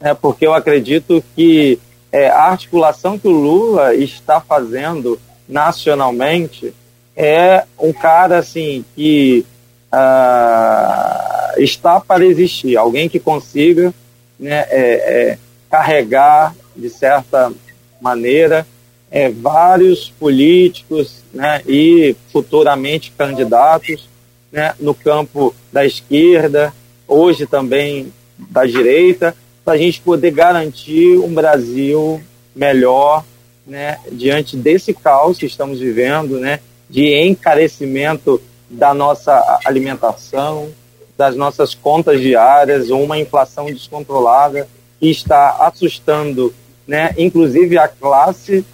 [0.00, 1.80] É porque eu acredito que
[2.12, 6.72] é, a articulação que o Lula está fazendo nacionalmente
[7.16, 9.44] é um cara assim que
[9.92, 13.92] uh, está para existir, alguém que consiga
[14.38, 15.38] né, é, é,
[15.70, 17.52] carregar de certa
[18.00, 18.66] maneira
[19.10, 24.08] é, vários políticos né, e futuramente candidatos
[24.52, 26.72] né, no campo da esquerda,
[27.06, 29.34] hoje também da direita,
[29.64, 32.20] para a gente poder garantir um Brasil
[32.54, 33.24] melhor
[33.66, 40.70] né, diante desse caos que estamos vivendo, né, de encarecimento da nossa alimentação,
[41.16, 44.68] das nossas contas diárias, uma inflação descontrolada
[45.00, 46.54] que está assustando,
[46.86, 48.64] né, inclusive a classe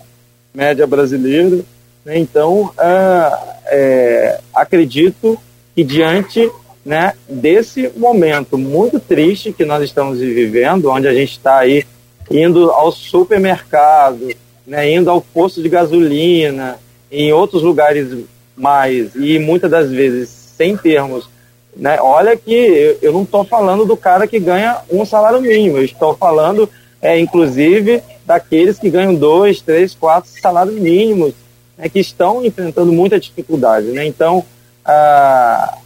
[0.53, 1.65] média brasileira.
[2.05, 2.19] Né?
[2.19, 5.39] Então, é, é, acredito
[5.75, 6.51] que diante
[6.85, 11.85] né, desse momento muito triste que nós estamos vivendo, onde a gente está aí
[12.31, 14.35] indo ao supermercado,
[14.67, 16.79] né, indo ao posto de gasolina,
[17.11, 18.09] em outros lugares
[18.57, 21.29] mais, e muitas das vezes sem termos.
[21.77, 25.79] Né, olha que eu, eu não estou falando do cara que ganha um salário mínimo,
[25.79, 26.71] eu estou falando,
[27.03, 31.35] é, inclusive, daqueles que ganham dois, três, quatro salários mínimos,
[31.77, 33.87] né, que estão enfrentando muita dificuldade.
[33.89, 34.07] Né?
[34.07, 34.45] Então,
[34.85, 35.79] ah,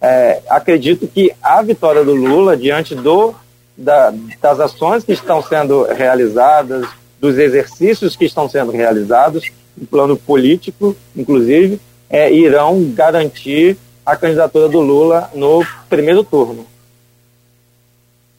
[0.00, 3.34] é, acredito que a vitória do Lula, diante do,
[3.76, 6.86] da, das ações que estão sendo realizadas,
[7.20, 14.68] dos exercícios que estão sendo realizados, no plano político, inclusive, é, irão garantir a candidatura
[14.68, 16.66] do Lula no primeiro turno.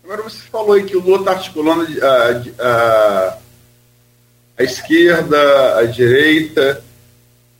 [0.03, 3.37] Agora você falou aí que o Lula está articulando a, a,
[4.57, 6.83] a, esquerda, a direita,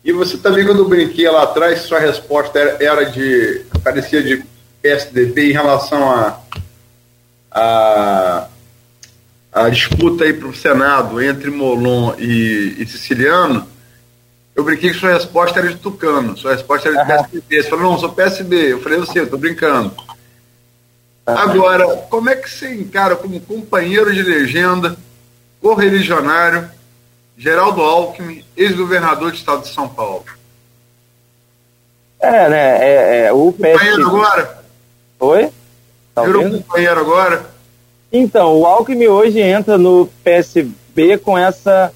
[0.04, 4.44] e você também, quando eu brinquei lá atrás, sua resposta era, era de parecia de
[4.82, 6.42] PSDB em relação a,
[7.52, 8.48] a,
[9.52, 13.68] a disputa aí para o Senado entre Molon e, e, Siciliano,
[14.56, 17.18] eu brinquei que sua resposta era de Tucano, sua resposta era de uhum.
[17.18, 17.64] PSB.
[17.64, 18.74] Você falou, não, sou PSB.
[18.74, 19.94] Eu falei, eu sei, eu tô brincando.
[21.26, 24.98] Agora, como é que você encara como companheiro de legenda,
[25.62, 26.70] correligionário,
[27.38, 30.26] Geraldo Alckmin, ex-governador do estado de São Paulo?
[32.20, 32.78] É, né?
[32.78, 34.64] É, é o companheiro agora?
[35.20, 35.50] Oi?
[36.14, 37.46] Tá Virou companheiro agora?
[38.12, 41.94] Então, o Alckmin hoje entra no PSB com essa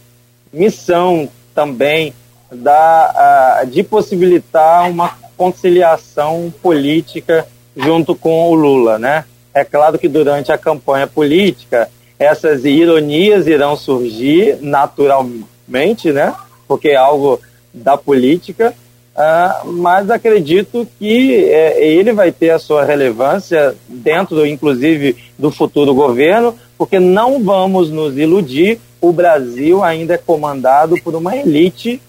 [0.51, 2.13] missão também
[2.49, 7.45] da, uh, de possibilitar uma conciliação política
[7.75, 9.25] junto com o Lula, né?
[9.53, 16.33] É claro que durante a campanha política essas ironias irão surgir naturalmente, né?
[16.65, 17.41] Porque é algo
[17.73, 18.73] da política,
[19.15, 25.93] uh, mas acredito que é, ele vai ter a sua relevância dentro, inclusive, do futuro
[25.93, 32.01] governo, porque não vamos nos iludir, o Brasil ainda é comandado por uma elite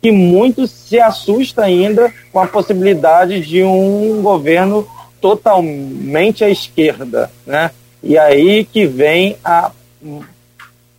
[0.00, 4.86] que muito se assusta ainda com a possibilidade de um governo
[5.20, 7.70] totalmente à esquerda, né?
[8.02, 9.70] E aí que vem a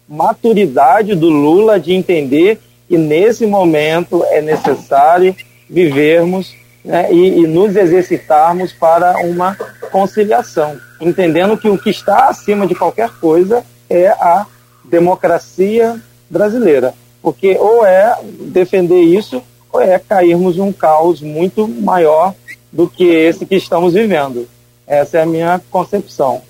[0.10, 5.36] maturidade do Lula de entender que nesse momento é necessário
[5.70, 9.56] vivermos né, e, e, nos exercitarmos para uma
[9.92, 14.46] conciliação, entendendo que o que está acima de qualquer coisa é a
[14.84, 16.00] democracia
[16.30, 16.94] brasileira
[17.26, 19.42] porque ou é defender isso
[19.72, 22.36] ou é cairmos num caos muito maior
[22.72, 24.48] do que esse que estamos vivendo.
[24.86, 26.44] Essa é a minha concepção.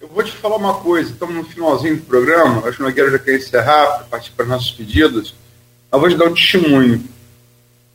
[0.00, 3.10] Eu vou te falar uma coisa, estamos no finalzinho do programa, acho que o Nogueira
[3.10, 5.34] já quer encerrar partir para nossos pedidos.
[5.92, 7.04] Eu vou te dar um testemunho.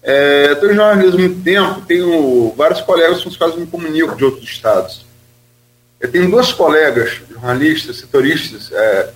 [0.04, 3.66] É, eu estou em jornalismo há muito tempo, tenho vários colegas com os quais me
[3.66, 5.06] comunico de outros estados.
[5.99, 9.10] Eu tenho duas colegas, jornalistas, setoristas, é,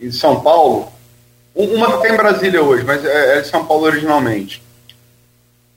[0.00, 0.92] em São Paulo,
[1.54, 4.62] uma está em Brasília hoje, mas é, é de São Paulo originalmente.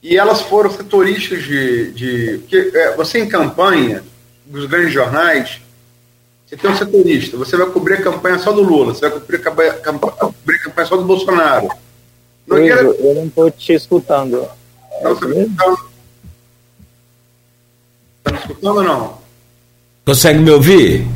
[0.02, 1.92] E elas foram setoristas de.
[1.92, 4.02] de porque, é, você em campanha,
[4.44, 5.60] dos grandes jornais,
[6.46, 9.36] você tem um setorista, você vai cobrir a campanha só do Lula, você vai cobrir
[9.36, 9.72] a campanha,
[10.12, 11.68] cobrir a campanha só do Bolsonaro.
[12.46, 12.92] Não quero...
[12.92, 14.48] Eu não estou te escutando.
[15.02, 15.78] Não, está me escutando?
[18.18, 19.14] Está me escutando ou não?
[20.04, 21.06] Consegue me ouvir?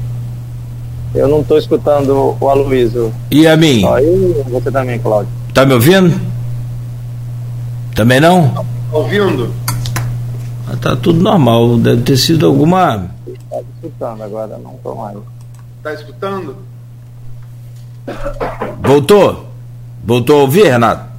[1.15, 3.13] Eu não estou escutando o Aloysio.
[3.31, 3.81] E a mim?
[3.81, 5.33] Só eu e você também, Cláudio.
[5.55, 6.21] Tá me ouvindo?
[7.95, 8.55] Também não?
[8.55, 9.53] Tá ouvindo?
[10.69, 11.77] Ah, tá tudo normal.
[11.79, 13.11] Deve ter sido alguma.
[13.27, 15.19] Está escutando agora, não estou mais.
[15.79, 16.57] Está escutando?
[18.81, 19.47] Voltou?
[20.05, 21.10] Voltou a ouvir, Renato?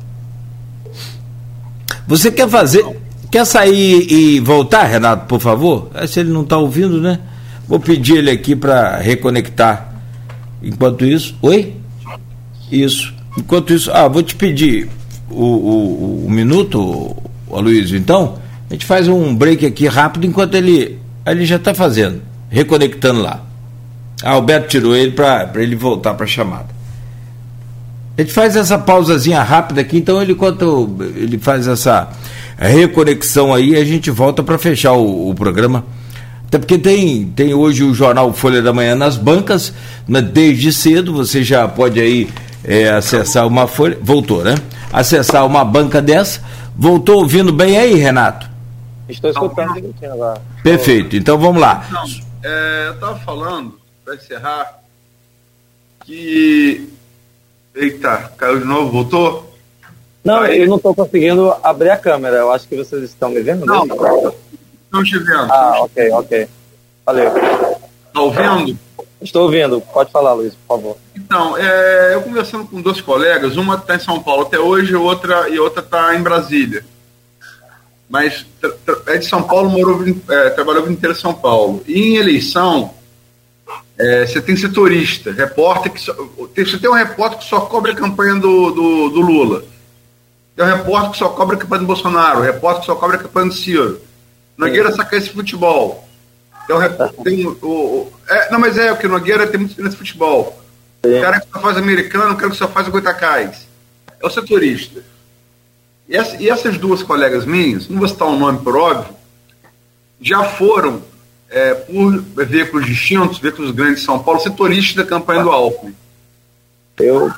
[2.11, 2.85] Você quer fazer.
[3.31, 5.89] Quer sair e voltar, Renato, por favor?
[5.93, 7.21] É, se ele não está ouvindo, né?
[7.65, 9.93] Vou pedir ele aqui para reconectar.
[10.61, 11.33] Enquanto isso.
[11.41, 11.73] Oi?
[12.69, 13.13] Isso.
[13.37, 13.89] Enquanto isso.
[13.93, 14.89] Ah, vou te pedir
[15.29, 17.15] o, o, o minuto,
[17.49, 17.97] Aloysio.
[17.97, 18.35] Então,
[18.69, 20.99] a gente faz um break aqui rápido enquanto ele.
[21.25, 22.21] Ele já está fazendo.
[22.49, 23.41] Reconectando lá.
[24.21, 26.67] Ah, Alberto tirou ele para ele voltar para a chamada.
[28.17, 32.09] A gente faz essa pausazinha rápida aqui, então ele enquanto ele faz essa
[32.57, 35.85] reconexão aí, a gente volta para fechar o, o programa.
[36.47, 39.73] Até porque tem, tem hoje o jornal Folha da Manhã nas bancas,
[40.05, 42.29] né, desde cedo, você já pode aí
[42.63, 43.97] é, acessar uma folha.
[44.01, 44.55] Voltou, né?
[44.91, 46.41] Acessar uma banca dessa.
[46.75, 48.49] Voltou ouvindo bem aí, Renato?
[49.07, 50.41] Estou escutando direitinho agora.
[50.63, 51.85] Perfeito, então vamos lá.
[51.89, 52.03] Não,
[52.43, 54.79] é, eu estava falando, para encerrar,
[56.05, 56.89] que.
[57.75, 59.51] Eita, caiu de novo, voltou?
[60.23, 62.37] Não, eu não estou conseguindo abrir a câmera.
[62.37, 63.65] Eu acho que vocês estão me vendo.
[63.65, 64.33] Não, não.
[64.85, 65.51] Estamos te vendo.
[65.51, 66.47] Ah, ok, ok.
[67.05, 67.31] Valeu.
[68.07, 68.77] Está ouvindo?
[69.21, 69.81] Estou ouvindo.
[69.81, 70.97] Pode falar, Luiz, por favor.
[71.15, 75.49] Então, é, eu conversando com dois colegas, uma está em São Paulo até hoje, outra
[75.49, 76.83] e outra está em Brasília.
[78.09, 78.45] Mas
[79.07, 81.81] é de São Paulo, morou, é, trabalhou o inteiro em São Paulo.
[81.87, 82.93] E em eleição,
[83.97, 87.95] é, você tem setorista, repórter que só, você tem um repórter que só cobre a
[87.95, 89.63] campanha do, do, do Lula.
[90.55, 93.17] Tem um repórter que só cobre a campanha do Bolsonaro, um repórter que só cobre
[93.17, 94.01] a campanha do Ciro.
[94.57, 96.07] Nogueira saca esse futebol.
[96.67, 100.61] Tem, tem o, o, é, não, mas é, o que Nogueira tem muito experiência futebol.
[101.03, 101.17] Sim.
[101.17, 103.67] O cara que só faz americano, o cara que só faz o Goitacais.
[104.21, 105.03] É o setorista.
[106.07, 109.15] E, essa, e, essas duas colegas minhas, não vou citar o um nome por óbvio,
[110.19, 111.01] já foram,
[111.51, 115.93] é, por veículos distintos, veículos grandes de São Paulo, setoristas da campanha do Alckmin.
[116.97, 117.31] Eu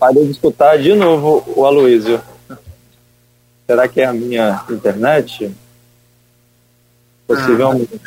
[0.00, 2.20] parei de escutar de novo o Aloysio.
[3.66, 5.50] Será que é a minha internet?
[7.26, 8.00] Possivelmente.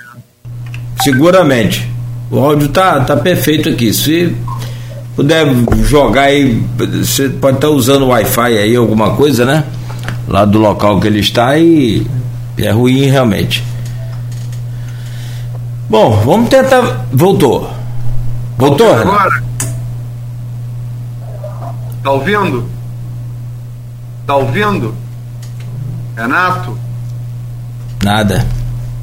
[1.02, 1.90] Seguramente.
[2.30, 3.94] O áudio tá, tá perfeito aqui.
[3.94, 4.36] Se
[5.16, 5.46] puder
[5.84, 9.64] jogar aí, você pode estar tá usando o Wi-Fi aí, alguma coisa, né?
[10.28, 12.06] Lá do local que ele está e
[12.58, 13.64] é ruim realmente.
[15.90, 17.06] Bom, vamos tentar.
[17.12, 17.70] Voltou.
[18.58, 18.92] Voltou?
[18.92, 19.44] Agora?
[22.04, 22.70] Tá ouvindo?
[24.26, 24.96] Tá ouvindo?
[26.16, 26.78] Renato?
[28.04, 28.46] Nada.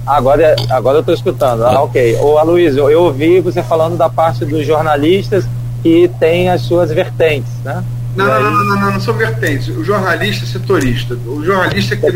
[0.04, 1.64] Agora, agora eu estou escutando.
[1.64, 2.16] Ah, ok.
[2.20, 5.46] Ô, Aloysio, eu ouvi você falando da parte dos jornalistas
[5.82, 7.84] que tem as suas vertentes, né?
[8.16, 9.68] Não, não, não, não, não, não, são vertentes.
[9.68, 11.14] O jornalista é setorista.
[11.14, 12.06] O jornalista que,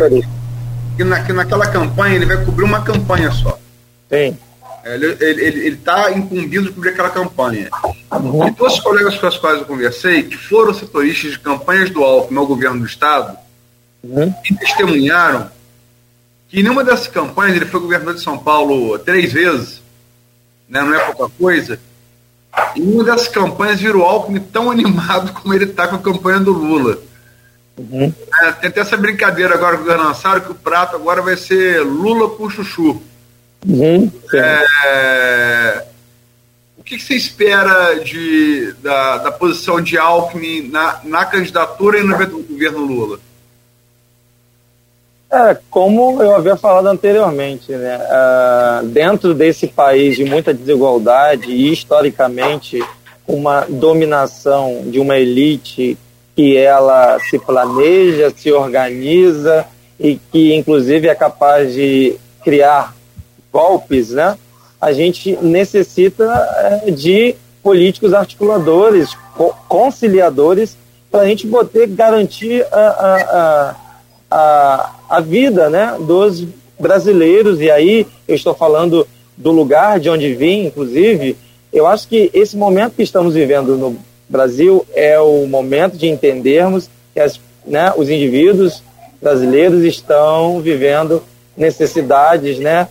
[0.96, 3.56] que, na, que naquela campanha ele vai cobrir uma campanha só.
[4.10, 4.36] Sim.
[4.94, 7.68] Ele está ele, ele, ele tá incumbido de cobrir aquela campanha.
[8.12, 8.46] Uhum.
[8.46, 12.04] E todos os colegas com os quais eu conversei, que foram setoristas de campanhas do
[12.04, 13.36] Alckmin ao governo do Estado,
[14.02, 14.32] uhum.
[14.48, 15.50] e testemunharam
[16.48, 19.82] que em nenhuma dessas campanhas, ele foi governador de São Paulo três vezes,
[20.68, 21.80] né, não é pouca coisa,
[22.76, 26.52] em uma dessas campanhas virou Alckmin tão animado como ele está com a campanha do
[26.52, 26.98] Lula.
[27.76, 28.12] Uhum.
[28.42, 31.82] É, tem até essa brincadeira agora com o lançaram que o prato agora vai ser
[31.82, 33.02] Lula com chuchu.
[33.64, 34.10] Uhum.
[34.34, 35.84] É,
[36.76, 42.02] o que, que, você espera de, da, da posição de Alckmin na, na candidatura e
[42.02, 43.18] no governo Lula?
[45.30, 47.98] É, como eu havia falado anteriormente, né?
[47.98, 52.80] Uh, dentro desse país de muita desigualdade e historicamente
[53.26, 55.98] uma dominação de uma elite
[56.36, 59.66] que ela se planeja, se organiza
[59.98, 62.94] e que inclusive é capaz de criar
[63.56, 64.36] golpes, né?
[64.80, 66.24] A gente necessita
[66.84, 69.16] é, de políticos articuladores,
[69.66, 70.76] conciliadores,
[71.10, 73.86] para a gente poder garantir a, a
[74.30, 76.44] a, a vida né, dos
[76.78, 79.06] brasileiros, e aí eu estou falando
[79.36, 81.36] do lugar de onde vim, inclusive,
[81.72, 83.96] eu acho que esse momento que estamos vivendo no
[84.28, 88.82] Brasil é o momento de entendermos que as, né, os indivíduos
[89.20, 91.22] brasileiros estão vivendo
[91.56, 92.88] necessidades né,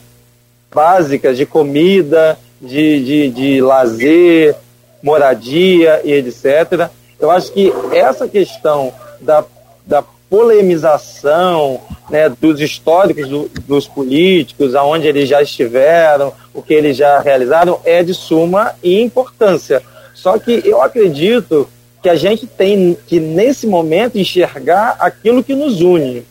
[0.73, 4.55] básicas de comida, de, de, de lazer,
[5.01, 6.89] moradia e etc.
[7.19, 9.43] Eu acho que essa questão da,
[9.85, 11.79] da polemização
[12.09, 17.79] né, dos históricos do, dos políticos, aonde eles já estiveram, o que eles já realizaram,
[17.85, 19.81] é de suma importância.
[20.13, 21.69] Só que eu acredito
[22.01, 26.25] que a gente tem que, nesse momento, enxergar aquilo que nos une,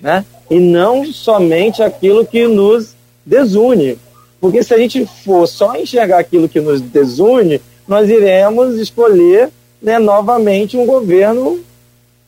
[0.00, 0.24] né?
[0.50, 2.94] e não somente aquilo que nos
[3.30, 3.96] desune.
[4.40, 9.50] Porque se a gente for só enxergar aquilo que nos desune, nós iremos escolher
[9.80, 11.60] né, novamente um governo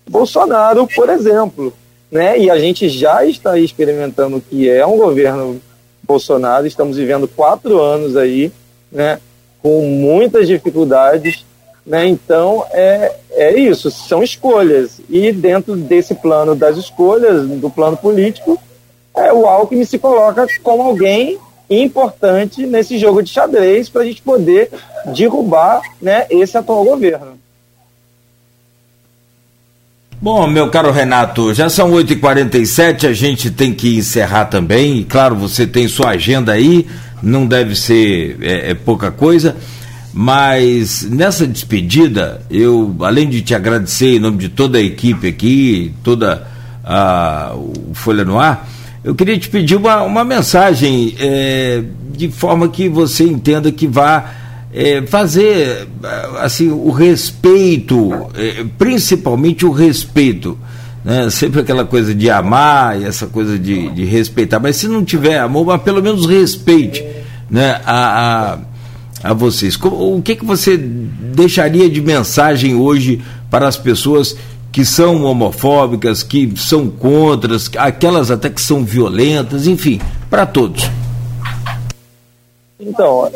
[0.08, 1.72] Bolsonaro, por exemplo.
[2.10, 2.38] Né?
[2.38, 5.60] E a gente já está experimentando o que é um governo
[6.02, 8.52] Bolsonaro, estamos vivendo quatro anos aí,
[8.90, 9.18] né?
[9.62, 11.44] com muitas dificuldades.
[11.84, 12.06] Né?
[12.06, 15.00] Então, é, é isso, são escolhas.
[15.08, 18.60] E dentro desse plano das escolhas, do plano político,
[19.14, 24.22] é, o Alckmin se coloca como alguém importante nesse jogo de xadrez para a gente
[24.22, 24.70] poder
[25.14, 27.38] derrubar né, esse atual governo.
[30.20, 34.98] Bom, meu caro Renato, já são 8h47, a gente tem que encerrar também.
[34.98, 36.86] E claro, você tem sua agenda aí,
[37.20, 39.56] não deve ser é, é pouca coisa.
[40.14, 45.92] Mas nessa despedida, eu, além de te agradecer em nome de toda a equipe aqui,
[46.04, 46.46] toda
[46.84, 48.68] a, o Folha no Ar,
[49.04, 54.32] eu queria te pedir uma, uma mensagem é, de forma que você entenda que vá
[54.72, 55.88] é, fazer
[56.40, 60.56] assim o respeito, é, principalmente o respeito.
[61.04, 61.28] Né?
[61.30, 64.60] Sempre aquela coisa de amar e essa coisa de, de respeitar.
[64.60, 67.04] Mas se não tiver amor, mas pelo menos respeite
[67.50, 67.80] né?
[67.84, 68.58] a,
[69.24, 69.76] a, a vocês.
[69.82, 73.20] O que, que você deixaria de mensagem hoje
[73.50, 74.36] para as pessoas
[74.72, 80.00] que são homofóbicas, que são contras, aquelas até que são violentas, enfim,
[80.30, 80.90] para todos?
[82.80, 83.30] Então,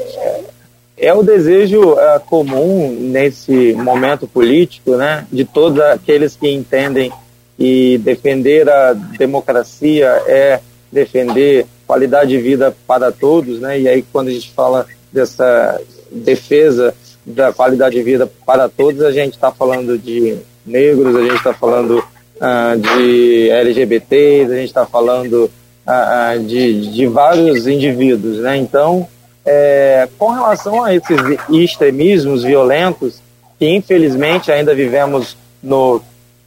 [0.96, 7.12] é o desejo uh, comum nesse momento político, né, de todos aqueles que entendem
[7.56, 10.60] que defender a democracia é
[10.90, 13.80] defender qualidade de vida para todos, né?
[13.80, 15.80] E aí quando a gente fala dessa
[16.10, 16.94] defesa
[17.24, 21.52] da qualidade de vida para todos, a gente está falando de negros, a gente está
[21.52, 25.50] falando uh, de LGBTs, a gente está falando
[25.86, 28.56] uh, de, de vários indivíduos, né?
[28.56, 29.08] Então
[29.46, 31.16] é, com relação a esses
[31.48, 33.22] extremismos violentos
[33.58, 36.02] que infelizmente ainda vivemos no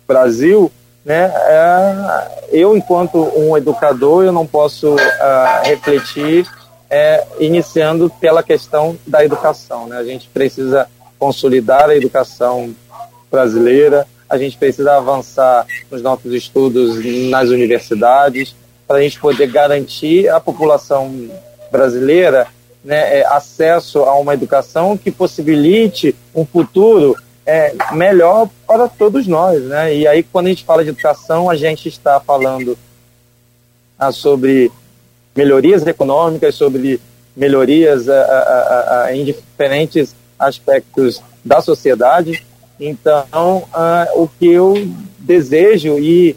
[0.05, 0.69] Brasil,
[1.05, 4.99] né, é, eu enquanto um educador eu não posso uh,
[5.63, 6.45] refletir
[6.89, 9.87] é, iniciando pela questão da educação.
[9.87, 9.97] Né?
[9.97, 10.87] A gente precisa
[11.17, 12.75] consolidar a educação
[13.31, 16.97] brasileira, a gente precisa avançar nos nossos estudos
[17.29, 18.55] nas universidades,
[18.87, 21.29] para a gente poder garantir à população
[21.71, 22.47] brasileira
[22.83, 27.15] né, é, acesso a uma educação que possibilite um futuro
[27.45, 29.61] é, melhor para todos nós.
[29.63, 29.95] Né?
[29.95, 32.77] E aí, quando a gente fala de educação, a gente está falando
[33.97, 34.71] ah, sobre
[35.35, 37.01] melhorias econômicas, sobre
[37.35, 42.45] melhorias ah, ah, ah, ah em diferentes aspectos da sociedade.
[42.79, 43.63] Então,
[44.15, 44.87] o que eu
[45.19, 46.35] desejo e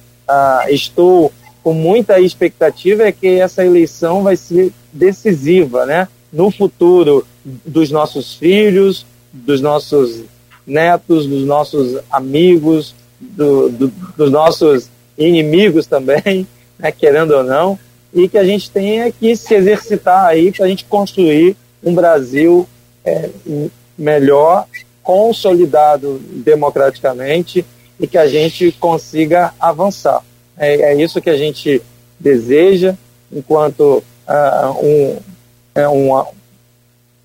[0.69, 1.33] estou
[1.63, 6.09] com muita expectativa é que essa eleição vai ser decisiva, né?
[6.33, 10.23] No futuro dos nossos filhos, dos nossos
[10.67, 16.47] netos, dos nossos amigos, do, do, dos nossos inimigos também,
[16.79, 16.91] né?
[16.91, 17.79] querendo ou não,
[18.13, 22.69] e que a gente tenha que se exercitar aí para a gente construir um Brasil
[23.05, 23.31] é,
[23.97, 24.67] melhor,
[25.03, 27.65] consolidado democraticamente
[27.99, 30.23] e que a gente consiga avançar.
[30.57, 31.83] É, é isso que a gente
[32.19, 32.95] deseja
[33.33, 35.19] enquanto uh, um,
[35.75, 36.25] é um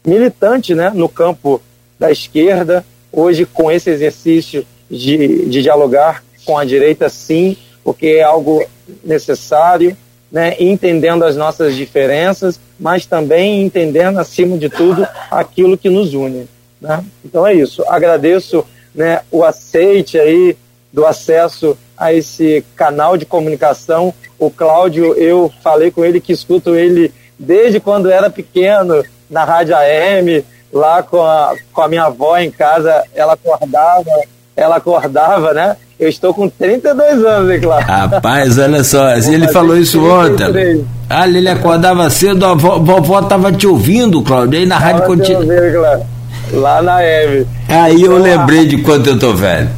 [0.06, 1.62] militante né, no campo
[2.00, 8.24] da esquerda, hoje com esse exercício de, de dialogar com a direita, sim, porque é
[8.24, 8.66] algo
[9.04, 9.98] necessário,
[10.32, 16.48] né, entendendo as nossas diferenças, mas também entendendo, acima de tudo, aquilo que nos une.
[16.82, 17.04] Né?
[17.24, 17.84] Então é isso.
[17.88, 20.58] Agradeço né, o aceite aí
[20.92, 24.14] do acesso a esse canal de comunicação.
[24.38, 29.76] O Cláudio, eu falei com ele que escuto ele desde quando era pequeno, na Rádio
[29.76, 34.12] AM, lá com a, com a minha avó em casa, ela acordava,
[34.56, 35.78] ela acordava, né?
[36.00, 37.88] Eu estou com 32 anos, hein, Cláudio?
[37.88, 40.80] Rapaz, olha só, ele falou isso 33.
[40.80, 40.88] ontem.
[41.10, 46.17] Ah, ele acordava cedo, a vovó estava te ouvindo, Cláudio, aí na Rádio Continua.
[46.52, 47.46] Lá na Eve.
[47.68, 49.70] Aí eu lembrei de quanto eu tô velho.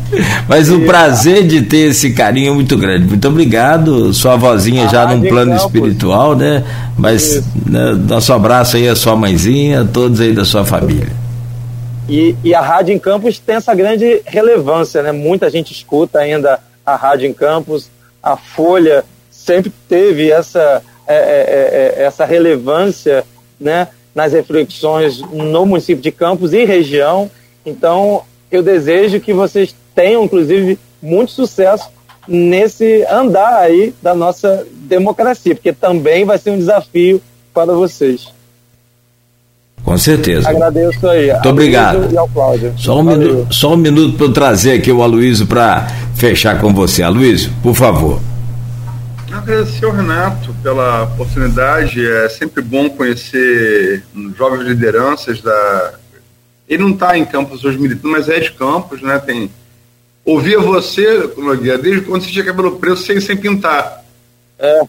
[0.47, 3.07] Mas o prazer de ter esse carinho é muito grande.
[3.07, 4.13] Muito obrigado.
[4.13, 6.63] Sua vozinha já num plano espiritual, né?
[6.97, 11.09] Mas né, nosso abraço aí à sua mãezinha, a todos aí da sua família.
[12.07, 15.11] E, e, a Rádio em Campos tem essa grande relevância, né?
[15.11, 17.89] Muita gente escuta ainda a Rádio em Campos.
[18.21, 23.23] A Folha sempre teve essa, é, é, é, essa relevância,
[23.59, 23.87] né?
[24.19, 27.31] Nas reflexões no município de Campos e região.
[27.65, 31.89] Então, eu desejo que vocês tenham, inclusive, muito sucesso
[32.27, 37.21] nesse andar aí da nossa democracia, porque também vai ser um desafio
[37.53, 38.27] para vocês.
[39.85, 40.49] Com certeza.
[40.49, 41.31] Agradeço aí.
[41.31, 42.09] Muito obrigado.
[42.77, 46.73] Só um, minuto, só um minuto para eu trazer aqui o Aloysio para fechar com
[46.73, 47.01] você.
[47.01, 48.19] Aloysio, por favor.
[49.31, 52.05] Agradecer ao Renato pela oportunidade.
[52.05, 54.03] É sempre bom conhecer
[54.35, 55.93] jovens lideranças da.
[56.67, 59.19] Ele não está em campos hoje militando, mas é de campos, né?
[59.19, 59.51] Tem.
[60.25, 64.03] Ouvia você, Nogueira, desde quando você tinha cabelo preto sem, sem pintar.
[64.57, 64.81] É.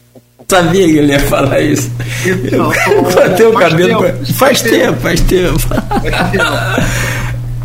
[0.49, 1.91] Sabia que ele ia falar isso.
[2.27, 4.03] Então, eu cortei o cabelo.
[4.03, 5.59] Tempo, faz, tempo, faz tempo.
[5.59, 7.11] Faz tempo.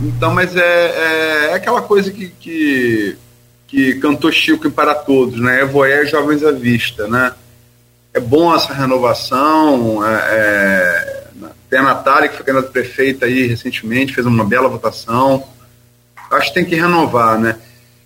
[0.01, 3.17] Então, mas é, é, é aquela coisa que, que
[3.75, 5.59] que cantou Chico para todos, né?
[5.59, 7.33] Evoé Jovens à Vista, né?
[8.13, 9.99] É bom essa renovação.
[10.07, 11.23] É, é,
[11.69, 15.45] tem a Natália, que foi candidata prefeita aí recentemente, fez uma bela votação.
[16.31, 17.57] Acho que tem que renovar, né?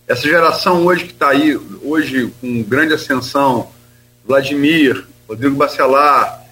[0.08, 3.70] Essa geração hoje que está aí, hoje com grande ascensão,
[4.26, 6.46] Vladimir, Rodrigo Bacelar,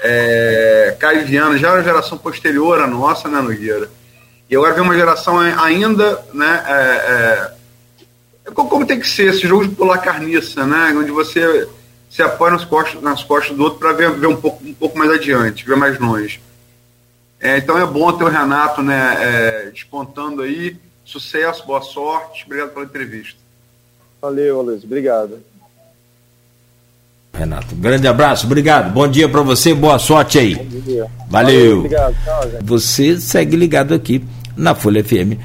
[0.00, 3.88] é, Caio Viana, já é uma geração posterior à nossa, né, Nogueira?
[4.50, 7.57] E agora vem uma geração ainda, né, é, é,
[8.48, 10.94] é como tem que ser esse jogo de pular carniça, né?
[10.96, 11.68] Onde você
[12.10, 14.98] se apoia nas costas, nas costas do outro para ver, ver um, pouco, um pouco
[14.98, 16.40] mais adiante, ver mais longe.
[17.40, 20.76] É, então é bom ter o Renato né, é, despontando aí.
[21.04, 22.44] Sucesso, boa sorte.
[22.44, 23.38] Obrigado pela entrevista.
[24.20, 24.82] Valeu, Luiz.
[24.82, 25.38] Obrigado.
[27.32, 28.92] Renato, um grande abraço, obrigado.
[28.92, 30.54] Bom dia para você, boa sorte aí.
[30.54, 31.08] Valeu.
[31.28, 32.16] Valeu obrigado.
[32.24, 34.24] Tchau, você segue ligado aqui
[34.56, 35.36] na Folha FM.